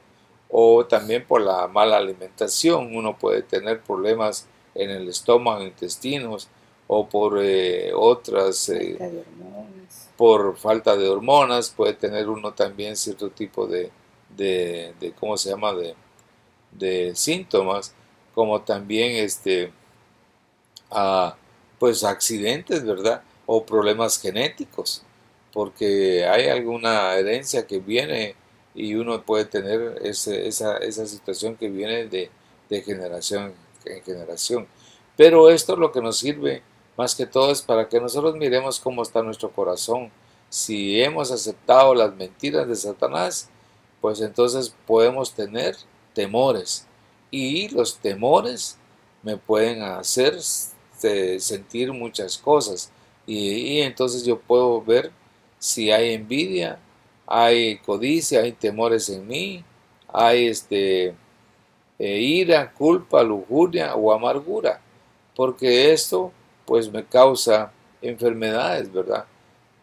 O 0.50 0.86
también 0.86 1.26
por 1.26 1.42
la 1.42 1.68
mala 1.68 1.98
alimentación, 1.98 2.96
uno 2.96 3.18
puede 3.18 3.42
tener 3.42 3.82
problemas 3.82 4.48
en 4.76 4.92
el 4.92 5.10
estómago, 5.10 5.64
intestinos, 5.64 6.48
o 6.88 7.08
por 7.08 7.40
eh, 7.42 7.92
otras, 7.96 8.70
eh, 8.70 9.24
por 10.16 10.56
falta 10.58 10.96
de 10.96 11.10
hormonas, 11.10 11.72
puede 11.72 11.94
tener 11.94 12.30
uno 12.30 12.54
también 12.54 12.96
cierto 12.96 13.30
tipo 13.30 13.66
de, 13.66 13.90
de, 14.36 14.94
de 15.00 15.12
¿cómo 15.14 15.38
se 15.38 15.50
llama?, 15.50 15.74
de, 15.74 15.96
de 16.72 17.16
síntomas, 17.16 17.94
como 18.36 18.62
también 18.62 19.24
este, 19.24 19.72
pues 21.80 22.04
accidentes, 22.04 22.86
¿verdad? 22.86 23.22
O 23.46 23.66
problemas 23.66 24.20
genéticos, 24.20 25.04
porque 25.52 26.26
hay 26.26 26.48
alguna 26.48 27.16
herencia 27.16 27.68
que 27.68 27.80
viene 27.80 28.36
y 28.76 28.96
uno 28.96 29.22
puede 29.24 29.46
tener 29.46 30.00
ese, 30.04 30.48
esa, 30.48 30.78
esa, 30.78 31.06
situación 31.06 31.56
que 31.56 31.70
viene 31.70 32.08
de, 32.08 32.32
de 32.70 32.82
generación 32.82 33.54
en 33.86 34.04
generación. 34.04 34.68
Pero 35.16 35.50
esto 35.50 35.76
lo 35.76 35.92
que 35.92 36.02
nos 36.02 36.18
sirve 36.18 36.64
más 36.98 37.16
que 37.16 37.26
todo 37.26 37.52
es 37.52 37.62
para 37.62 37.90
que 37.90 38.00
nosotros 38.00 38.36
miremos 38.36 38.80
cómo 38.80 39.02
está 39.04 39.22
nuestro 39.22 39.52
corazón. 39.52 40.12
Si 40.50 41.02
hemos 41.02 41.32
aceptado 41.32 41.96
las 41.96 42.16
mentiras 42.16 42.68
de 42.68 42.76
Satanás, 42.76 43.50
pues 44.02 44.22
entonces 44.22 44.76
podemos 44.86 45.34
tener 45.34 45.76
temores. 46.14 46.88
Y 47.32 47.70
los 47.70 47.98
temores 47.98 48.78
me 49.24 49.38
pueden 49.38 49.82
hacer 49.82 50.38
este, 51.04 51.40
sentir 51.40 51.92
muchas 51.92 52.38
cosas. 52.38 52.92
Y, 53.26 53.82
entonces 53.82 54.24
yo 54.26 54.40
puedo 54.40 54.82
ver 54.82 55.12
si 55.60 55.92
hay 55.92 56.14
envidia, 56.14 56.80
hay 57.28 57.78
codicia, 57.80 58.42
hay 58.42 58.54
temores 58.54 59.10
en 59.10 59.28
mí, 59.28 59.64
hay 60.08 60.48
este, 60.48 61.16
eh, 62.00 62.20
ira, 62.20 62.72
culpa, 62.72 63.22
lujuria 63.24 63.96
o 63.96 64.14
amargura. 64.14 64.82
Porque 65.36 65.92
esto 65.92 66.32
pues 66.66 66.92
me 66.92 67.04
causa 67.04 67.72
enfermedades, 68.02 68.92
¿verdad? 68.92 69.26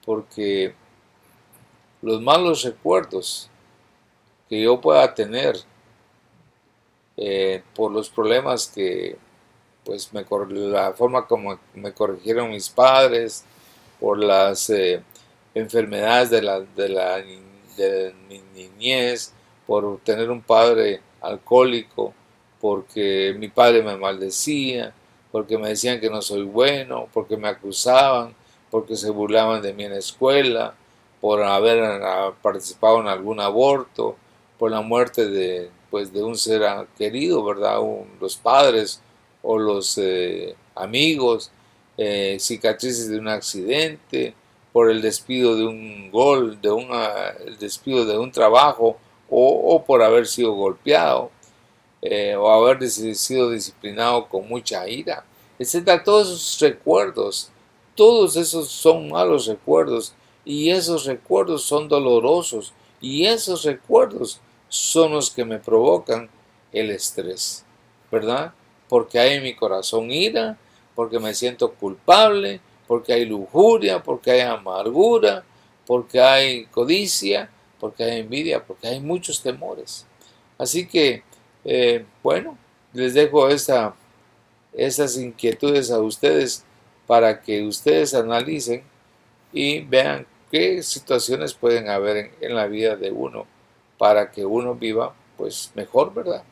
Porque 0.07 0.75
los 2.01 2.21
malos 2.23 2.63
recuerdos 2.63 3.51
que 4.49 4.63
yo 4.63 4.81
pueda 4.81 5.15
tener 5.15 5.57
eh, 7.17 7.63
por 7.75 7.93
los 7.93 8.09
problemas 8.09 8.69
que 8.69 9.19
pues 9.85 10.13
me, 10.13 10.25
la 10.51 10.93
forma 10.93 11.27
como 11.27 11.59
me 11.75 11.93
corrigieron 11.93 12.51
mis 12.51 12.69
padres, 12.69 13.45
por 13.99 14.19
las 14.19 14.71
eh, 14.71 15.03
enfermedades 15.55 16.31
de 16.31 16.43
la, 16.43 16.61
de 16.61 16.89
la 16.89 17.23
mi 18.29 18.41
niñez, 18.55 19.33
por 19.67 20.01
tener 20.01 20.31
un 20.31 20.43
padre 20.43 21.01
alcohólico, 21.21 22.13
porque 22.61 23.35
mi 23.39 23.49
padre 23.49 23.83
me 23.83 23.97
maldecía, 23.97 24.93
porque 25.33 25.57
me 25.57 25.69
decían 25.69 26.01
que 26.01 26.11
no 26.11 26.23
soy 26.23 26.43
bueno, 26.43 27.09
porque 27.13 27.37
me 27.37 27.49
acusaban, 27.49 28.35
porque 28.71 28.97
se 28.97 29.11
burlaban 29.11 29.63
de 29.63 29.73
mí 29.73 29.85
en 29.85 29.93
la 29.93 29.99
escuela, 29.99 30.75
por 31.21 31.43
haber 31.43 31.83
ah, 32.03 32.33
participado 32.43 33.01
en 33.01 33.09
algún 33.09 33.41
aborto, 33.41 34.17
por 34.59 34.71
la 34.71 34.81
muerte 34.81 35.29
de, 35.29 35.71
pues, 35.91 36.13
de 36.13 36.23
un 36.23 36.37
ser 36.37 36.63
querido, 36.97 37.45
¿verdad? 37.45 37.79
los 38.21 38.37
padres 38.37 39.01
o 39.43 39.59
los 39.59 39.99
eh, 39.99 40.55
amigos, 40.75 41.51
eh, 41.97 42.37
cicatrices 42.41 43.09
de 43.09 43.19
un 43.19 43.29
accidente, 43.29 44.35
por 44.73 44.91
el 44.91 45.03
despido 45.03 45.57
de 45.57 45.67
un 45.67 46.11
gol, 46.11 46.61
de 46.61 46.71
una, 46.71 47.31
el 47.45 47.59
despido 47.59 48.05
de 48.05 48.19
un 48.19 48.31
trabajo 48.31 48.97
o, 49.29 49.85
por 49.85 50.03
haber 50.03 50.27
sido 50.27 50.53
golpeado 50.53 51.31
eh, 52.03 52.35
o 52.37 52.51
haber 52.51 52.89
sido 52.89 53.51
disciplinado 53.51 54.29
con 54.29 54.49
mucha 54.49 54.89
ira, 54.89 55.25
etc. 55.59 56.03
Todos 56.05 56.29
esos 56.29 56.61
recuerdos, 56.61 57.51
todos 57.95 58.37
esos 58.37 58.69
son 58.69 59.09
malos 59.09 59.47
recuerdos 59.47 60.15
y 60.45 60.71
esos 60.71 61.05
recuerdos 61.05 61.63
son 61.63 61.89
dolorosos 61.89 62.73
y 63.01 63.27
esos 63.27 63.65
recuerdos 63.65 64.41
son 64.69 65.13
los 65.13 65.31
que 65.31 65.45
me 65.45 65.59
provocan 65.59 66.31
el 66.73 66.91
estrés, 66.91 67.65
¿verdad? 68.11 68.53
Porque 68.91 69.21
hay 69.21 69.37
en 69.37 69.45
mi 69.45 69.55
corazón 69.55 70.11
ira, 70.11 70.59
porque 70.97 71.21
me 71.21 71.33
siento 71.33 71.73
culpable, 71.75 72.61
porque 72.89 73.13
hay 73.13 73.25
lujuria, 73.25 74.03
porque 74.03 74.33
hay 74.33 74.41
amargura, 74.41 75.45
porque 75.87 76.21
hay 76.21 76.65
codicia, 76.67 77.49
porque 77.79 78.03
hay 78.03 78.21
envidia, 78.21 78.65
porque 78.67 78.89
hay 78.89 78.99
muchos 78.99 79.43
temores. 79.43 80.07
Así 80.59 80.89
que, 80.89 81.23
eh, 81.65 82.05
bueno, 82.21 82.59
les 82.93 83.15
dejo 83.15 83.49
esta, 83.49 83.95
esas 84.73 85.17
inquietudes 85.17 85.93
a 85.93 86.01
ustedes 86.01 86.65
para 87.07 87.41
que 87.41 87.63
ustedes 87.63 88.13
analicen 88.13 88.83
y 89.53 89.83
vean 89.83 90.27
qué 90.51 90.83
situaciones 90.83 91.55
pueden 91.55 91.89
haber 91.89 92.17
en, 92.17 92.31
en 92.41 92.57
la 92.57 92.67
vida 92.67 92.97
de 92.97 93.13
uno 93.13 93.47
para 93.99 94.33
que 94.33 94.45
uno 94.45 94.75
viva 94.75 95.15
pues 95.37 95.71
mejor, 95.77 96.13
¿verdad? 96.13 96.43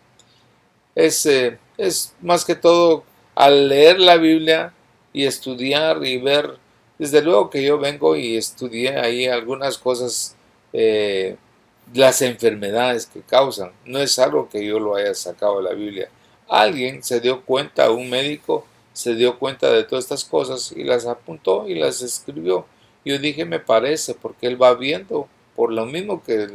Es 0.95 1.27
eh, 1.27 1.59
es 1.79 2.15
más 2.21 2.45
que 2.45 2.57
todo 2.57 3.05
al 3.35 3.69
leer 3.69 4.01
la 4.01 4.17
Biblia 4.17 4.75
y 5.13 5.25
estudiar 5.25 6.05
y 6.05 6.19
ver, 6.19 6.59
desde 6.99 7.23
luego 7.23 7.49
que 7.49 7.63
yo 7.63 7.79
vengo 7.79 8.17
y 8.17 8.37
estudié 8.37 8.99
ahí 8.99 9.27
algunas 9.27 9.79
cosas 9.79 10.37
eh, 10.73 11.37
las 11.95 12.21
enfermedades 12.21 13.07
que 13.07 13.23
causan. 13.23 13.73
No 13.87 14.01
es 14.01 14.19
algo 14.19 14.49
que 14.49 14.67
yo 14.67 14.79
lo 14.79 14.97
haya 14.97 15.15
sacado 15.15 15.59
de 15.59 15.71
la 15.71 15.75
Biblia. 15.75 16.11
Alguien 16.49 17.03
se 17.03 17.21
dio 17.21 17.43
cuenta, 17.43 17.91
un 17.91 18.11
médico 18.11 18.67
se 18.93 19.15
dio 19.15 19.39
cuenta 19.39 19.71
de 19.71 19.85
todas 19.85 20.05
estas 20.05 20.25
cosas 20.25 20.73
y 20.73 20.83
las 20.83 21.07
apuntó 21.07 21.69
y 21.69 21.77
las 21.77 22.03
escribió. 22.03 22.67
Yo 23.05 23.19
dije, 23.19 23.45
me 23.45 23.61
parece, 23.61 24.15
porque 24.15 24.49
él 24.49 24.61
va 24.61 24.75
viendo, 24.75 25.29
por 25.55 25.73
lo 25.73 25.87
mismo 25.87 26.23
que 26.23 26.49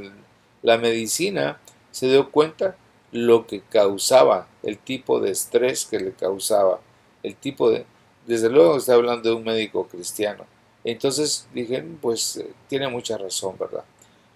la 0.61 0.77
medicina 0.77 1.59
se 1.91 2.07
dio 2.07 2.29
cuenta 2.31 2.75
lo 3.13 3.47
que 3.47 3.61
causaba, 3.61 4.47
el 4.63 4.77
tipo 4.77 5.19
de 5.19 5.31
estrés 5.31 5.85
que 5.85 5.99
le 5.99 6.11
causaba, 6.11 6.81
el 7.21 7.35
tipo 7.35 7.69
de... 7.69 7.85
Desde 8.27 8.49
luego 8.49 8.77
está 8.77 8.95
hablando 8.95 9.29
de 9.29 9.35
un 9.35 9.43
médico 9.43 9.87
cristiano. 9.87 10.45
Entonces 10.83 11.47
dije, 11.53 11.83
pues 12.01 12.37
eh, 12.37 12.51
tiene 12.67 12.87
mucha 12.89 13.17
razón, 13.17 13.55
¿verdad? 13.57 13.83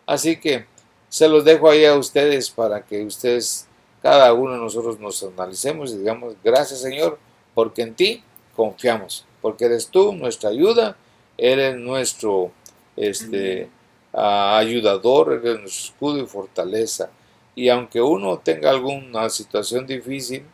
Así 0.05 0.37
que 0.37 0.65
se 1.09 1.27
los 1.27 1.43
dejo 1.43 1.69
ahí 1.69 1.85
a 1.85 1.95
ustedes 1.95 2.49
para 2.49 2.83
que 2.85 3.03
ustedes, 3.03 3.67
cada 4.01 4.33
uno 4.33 4.53
de 4.53 4.59
nosotros 4.59 4.99
nos 4.99 5.21
analicemos 5.23 5.91
y 5.91 5.97
digamos, 5.97 6.35
gracias 6.43 6.81
Señor, 6.81 7.17
porque 7.53 7.81
en 7.81 7.95
ti 7.95 8.23
confiamos, 8.55 9.25
porque 9.41 9.65
eres 9.65 9.87
tú 9.87 10.13
nuestra 10.13 10.49
ayuda, 10.49 10.95
eres 11.37 11.75
nuestro 11.75 12.51
este, 12.95 13.69
ayudador, 14.13 15.33
eres 15.33 15.59
nuestro 15.59 15.93
escudo 15.93 16.17
y 16.19 16.25
fortaleza. 16.25 17.09
Y 17.57 17.69
aunque 17.69 17.99
uno 17.99 18.37
tenga 18.37 18.69
alguna 18.69 19.31
situación 19.31 19.87
difícil, 19.87 20.45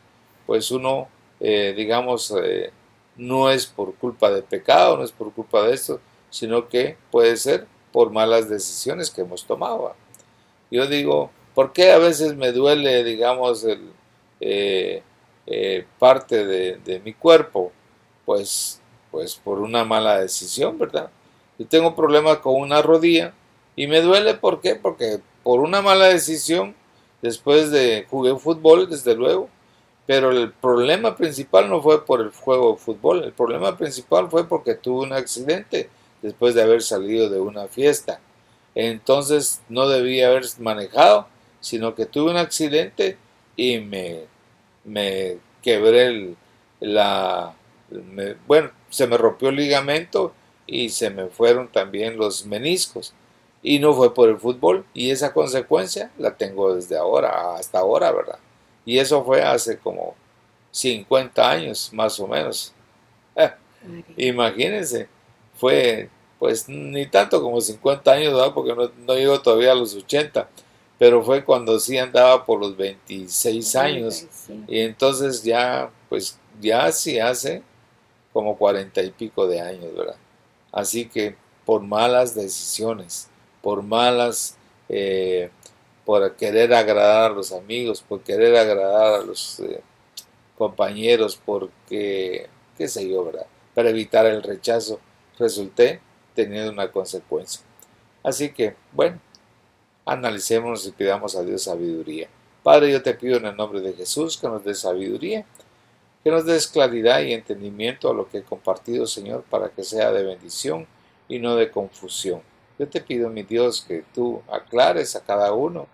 pues 0.45 0.71
uno, 0.71 1.09
eh, 1.41 1.73
digamos, 1.75 2.33
eh, 2.41 2.71
no 3.17 3.49
es 3.49 3.65
por 3.65 3.93
culpa 3.95 4.31
de 4.31 4.41
pecado, 4.41 4.95
no 4.95 5.03
es 5.03 5.11
por 5.11 5.33
culpa 5.33 5.63
de 5.63 5.73
esto, 5.73 5.99
sino 6.29 6.69
que 6.69 6.95
puede 7.11 7.35
ser 7.35 7.67
por 7.91 8.11
malas 8.11 8.47
decisiones 8.47 9.11
que 9.11 9.19
hemos 9.19 9.45
tomado. 9.45 9.93
Yo 10.71 10.87
digo, 10.87 11.29
¿por 11.53 11.73
qué 11.73 11.91
a 11.91 11.97
veces 11.97 12.37
me 12.37 12.53
duele, 12.53 13.03
digamos, 13.03 13.65
el, 13.65 13.91
eh, 14.39 15.03
parte 15.99 16.45
de, 16.45 17.01
mi 17.03 17.13
cuerpo? 17.13 17.73
Pues, 18.23 18.81
pues 19.11 19.35
por 19.35 19.59
una 19.59 19.83
mala 19.83 20.21
decisión, 20.21 20.79
¿verdad? 20.79 21.09
Yo 21.59 21.67
tengo 21.67 21.97
problemas 21.97 22.37
con 22.37 22.55
una 22.55 22.81
rodilla 22.81 23.33
y 23.75 23.87
me 23.87 23.99
duele, 23.99 24.35
¿por 24.35 24.61
qué? 24.61 24.75
Porque 24.75 25.19
por 25.43 25.59
una 25.59 25.81
mala 25.81 26.05
decisión 26.05 26.73
Después 27.23 27.71
de 27.71 28.05
jugué 28.09 28.35
fútbol, 28.35 28.89
desde 28.89 29.15
luego, 29.15 29.47
pero 30.05 30.31
el 30.31 30.51
problema 30.51 31.15
principal 31.15 31.69
no 31.69 31.81
fue 31.81 32.05
por 32.05 32.19
el 32.19 32.31
juego 32.31 32.73
de 32.73 32.79
fútbol, 32.79 33.23
el 33.23 33.31
problema 33.31 33.77
principal 33.77 34.29
fue 34.29 34.45
porque 34.45 34.75
tuve 34.75 35.05
un 35.05 35.13
accidente 35.13 35.89
después 36.21 36.53
de 36.53 36.63
haber 36.63 36.81
salido 36.81 37.29
de 37.29 37.39
una 37.39 37.69
fiesta. 37.69 38.19
Entonces 38.75 39.61
no 39.69 39.87
debía 39.87 40.27
haber 40.27 40.43
manejado, 40.59 41.27
sino 41.61 41.95
que 41.95 42.05
tuve 42.05 42.31
un 42.31 42.35
accidente 42.35 43.15
y 43.55 43.79
me, 43.79 44.25
me 44.83 45.37
quebré 45.61 46.35
la... 46.81 47.53
bueno, 48.45 48.71
se 48.89 49.07
me 49.07 49.17
rompió 49.17 49.47
el 49.47 49.55
ligamento 49.55 50.33
y 50.67 50.89
se 50.89 51.09
me 51.09 51.27
fueron 51.27 51.69
también 51.69 52.17
los 52.17 52.45
meniscos 52.45 53.13
y 53.63 53.79
no 53.79 53.93
fue 53.93 54.13
por 54.13 54.29
el 54.29 54.37
fútbol 54.37 54.85
y 54.93 55.09
esa 55.09 55.33
consecuencia 55.33 56.11
la 56.17 56.35
tengo 56.35 56.75
desde 56.75 56.97
ahora 56.97 57.55
hasta 57.55 57.79
ahora, 57.79 58.11
¿verdad? 58.11 58.37
Y 58.85 58.99
eso 58.99 59.23
fue 59.23 59.41
hace 59.41 59.77
como 59.77 60.15
50 60.71 61.49
años 61.49 61.89
más 61.93 62.19
o 62.19 62.27
menos. 62.27 62.73
imagínense, 64.17 65.07
fue 65.55 66.09
pues 66.37 66.67
ni 66.67 67.05
tanto 67.05 67.41
como 67.41 67.61
50 67.61 68.11
años, 68.11 68.33
¿verdad? 68.33 68.53
Porque 68.53 68.75
no, 68.75 68.91
no 69.07 69.15
llego 69.15 69.41
todavía 69.41 69.71
a 69.71 69.75
los 69.75 69.95
80, 69.95 70.49
pero 70.99 71.23
fue 71.23 71.45
cuando 71.45 71.79
sí 71.79 71.97
andaba 71.97 72.45
por 72.45 72.59
los 72.59 72.75
26 72.75 73.75
años 73.77 74.27
y 74.67 74.79
entonces 74.81 75.41
ya 75.41 75.89
pues 76.09 76.37
ya 76.59 76.91
sí 76.91 77.17
hace 77.17 77.63
como 78.33 78.57
40 78.57 79.01
y 79.03 79.11
pico 79.11 79.47
de 79.47 79.61
años, 79.61 79.95
¿verdad? 79.95 80.17
Así 80.73 81.05
que 81.05 81.37
por 81.65 81.81
malas 81.81 82.35
decisiones 82.35 83.29
por 83.63 83.81
malas, 83.81 84.57
eh, 84.89 85.49
por 86.05 86.35
querer 86.35 86.73
agradar 86.73 87.31
a 87.31 87.33
los 87.33 87.53
amigos, 87.53 88.03
por 88.07 88.21
querer 88.21 88.57
agradar 88.57 89.21
a 89.21 89.25
los 89.25 89.61
eh, 89.61 89.81
compañeros, 90.57 91.39
porque, 91.43 92.49
qué 92.77 92.87
sé 92.89 93.09
yo, 93.09 93.23
¿verdad? 93.23 93.47
Para 93.73 93.89
evitar 93.89 94.25
el 94.25 94.43
rechazo, 94.43 94.99
resulté 95.39 96.01
teniendo 96.35 96.71
una 96.71 96.91
consecuencia. 96.91 97.61
Así 98.21 98.51
que, 98.51 98.75
bueno, 98.91 99.19
analicemos 100.05 100.85
y 100.85 100.91
pidamos 100.91 101.35
a 101.37 101.43
Dios 101.43 101.63
sabiduría. 101.63 102.27
Padre, 102.63 102.91
yo 102.91 103.01
te 103.01 103.13
pido 103.13 103.37
en 103.37 103.45
el 103.45 103.55
nombre 103.55 103.79
de 103.79 103.93
Jesús 103.93 104.37
que 104.37 104.47
nos 104.47 104.63
dé 104.65 104.75
sabiduría, 104.75 105.45
que 106.21 106.31
nos 106.31 106.45
des 106.45 106.67
claridad 106.67 107.21
y 107.21 107.33
entendimiento 107.33 108.09
a 108.09 108.13
lo 108.13 108.27
que 108.29 108.39
he 108.39 108.43
compartido, 108.43 109.07
Señor, 109.07 109.43
para 109.49 109.69
que 109.69 109.83
sea 109.83 110.11
de 110.11 110.23
bendición 110.23 110.85
y 111.29 111.39
no 111.39 111.55
de 111.55 111.71
confusión. 111.71 112.41
Yo 112.79 112.87
te 112.87 113.01
pido, 113.01 113.29
mi 113.29 113.43
Dios, 113.43 113.85
que 113.87 114.03
tú 114.13 114.41
aclares 114.51 115.15
a 115.15 115.23
cada 115.23 115.53
uno 115.53 115.87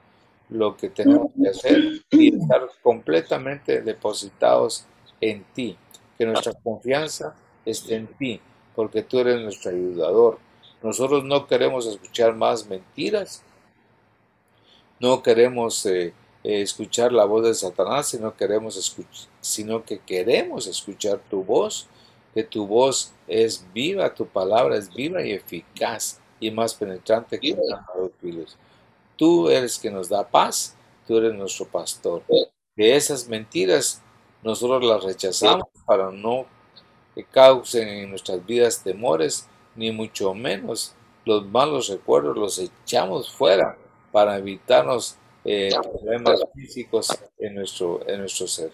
lo 0.49 0.75
que 0.77 0.89
tenemos 0.89 1.31
que 1.39 1.49
hacer 1.49 2.01
y 2.09 2.35
estar 2.35 2.67
completamente 2.81 3.81
depositados 3.81 4.85
en 5.21 5.43
ti. 5.53 5.77
Que 6.17 6.25
nuestra 6.25 6.53
confianza 6.53 7.35
esté 7.65 7.95
en 7.95 8.07
ti, 8.07 8.41
porque 8.75 9.03
tú 9.03 9.19
eres 9.19 9.41
nuestro 9.41 9.71
ayudador. 9.71 10.39
Nosotros 10.81 11.23
no 11.25 11.47
queremos 11.47 11.85
escuchar 11.85 12.35
más 12.35 12.67
mentiras, 12.67 13.43
no 14.99 15.21
queremos 15.21 15.85
eh, 15.85 16.13
eh, 16.43 16.61
escuchar 16.61 17.11
la 17.11 17.25
voz 17.25 17.43
de 17.43 17.53
Satanás, 17.53 18.07
sino, 18.07 18.33
que 19.85 19.99
queremos 19.99 20.67
escuchar 20.67 21.19
tu 21.29 21.43
voz, 21.43 21.87
que 22.33 22.43
tu 22.43 22.65
voz 22.65 23.13
es 23.27 23.65
viva, 23.73 24.13
tu 24.13 24.25
palabra 24.25 24.77
es 24.77 24.93
viva 24.93 25.21
y 25.21 25.33
eficaz 25.33 26.19
y 26.39 26.51
más 26.51 26.73
penetrante 26.73 27.39
que 27.39 27.55
los 27.55 28.11
filos. 28.21 28.57
Tú 29.17 29.49
eres 29.49 29.77
que 29.77 29.91
nos 29.91 30.07
da 30.09 30.27
paz, 30.27 30.75
tú 31.07 31.17
eres 31.17 31.33
nuestro 31.33 31.65
pastor. 31.65 32.23
De 32.75 32.95
esas 32.95 33.27
mentiras 33.27 34.01
nosotros 34.43 34.83
las 34.83 35.03
rechazamos 35.03 35.67
para 35.85 36.11
no 36.11 36.45
que 37.13 37.23
causen 37.25 37.87
en 37.87 38.09
nuestras 38.09 38.45
vidas 38.45 38.81
temores, 38.83 39.47
ni 39.75 39.91
mucho 39.91 40.33
menos 40.33 40.95
los 41.25 41.45
malos 41.45 41.89
recuerdos 41.89 42.37
los 42.37 42.59
echamos 42.59 43.31
fuera 43.31 43.77
para 44.11 44.37
evitarnos 44.37 45.17
eh, 45.45 45.69
problemas 45.81 46.43
físicos 46.55 47.09
en 47.37 47.55
nuestro, 47.55 48.07
en 48.07 48.19
nuestro 48.19 48.47
ser. 48.47 48.71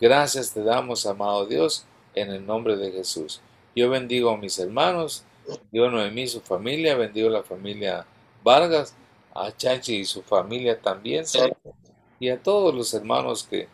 Gracias 0.00 0.54
te 0.54 0.62
damos, 0.62 1.04
amado 1.06 1.46
Dios, 1.46 1.84
en 2.14 2.30
el 2.30 2.46
nombre 2.46 2.76
de 2.76 2.92
Jesús. 2.92 3.40
Yo 3.76 3.90
bendigo 3.90 4.30
a 4.30 4.36
mis 4.36 4.58
hermanos 4.58 5.24
Bendigo 5.58 5.90
Noemí 5.90 6.22
y 6.22 6.28
su 6.28 6.40
familia, 6.40 6.96
bendigo 6.96 7.28
la 7.28 7.42
familia 7.42 8.06
Vargas, 8.42 8.94
a 9.34 9.54
Chanchi 9.56 9.96
y 9.96 10.04
su 10.04 10.22
familia 10.22 10.80
también, 10.80 11.24
y 12.18 12.28
a 12.28 12.42
todos 12.42 12.74
los 12.74 12.92
hermanos 12.94 13.48
que, 13.48 13.68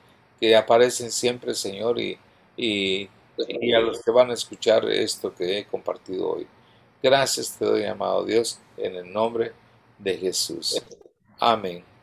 aparecen 0.57 1.11
siempre, 1.11 1.55
Señor, 1.55 1.99
y, 1.99 2.19
y, 2.57 3.09
y 3.39 3.73
a 3.73 3.81
los 3.81 4.03
que 4.03 4.11
van 4.11 4.31
a 4.31 4.35
escuchar 4.35 4.85
esto 4.89 5.35
que 5.35 5.59
he 5.59 5.65
compartido 5.65 6.33
hoy. 6.33 6.47
Gracias 7.03 7.57
te 7.59 7.65
doy, 7.65 7.85
amado 7.85 8.25
Dios, 8.25 8.61
en 8.77 8.97
el 8.97 9.13
nombre 9.13 9.53
de 9.99 10.17
Jesús. 10.17 10.83
Amén. 11.39 11.96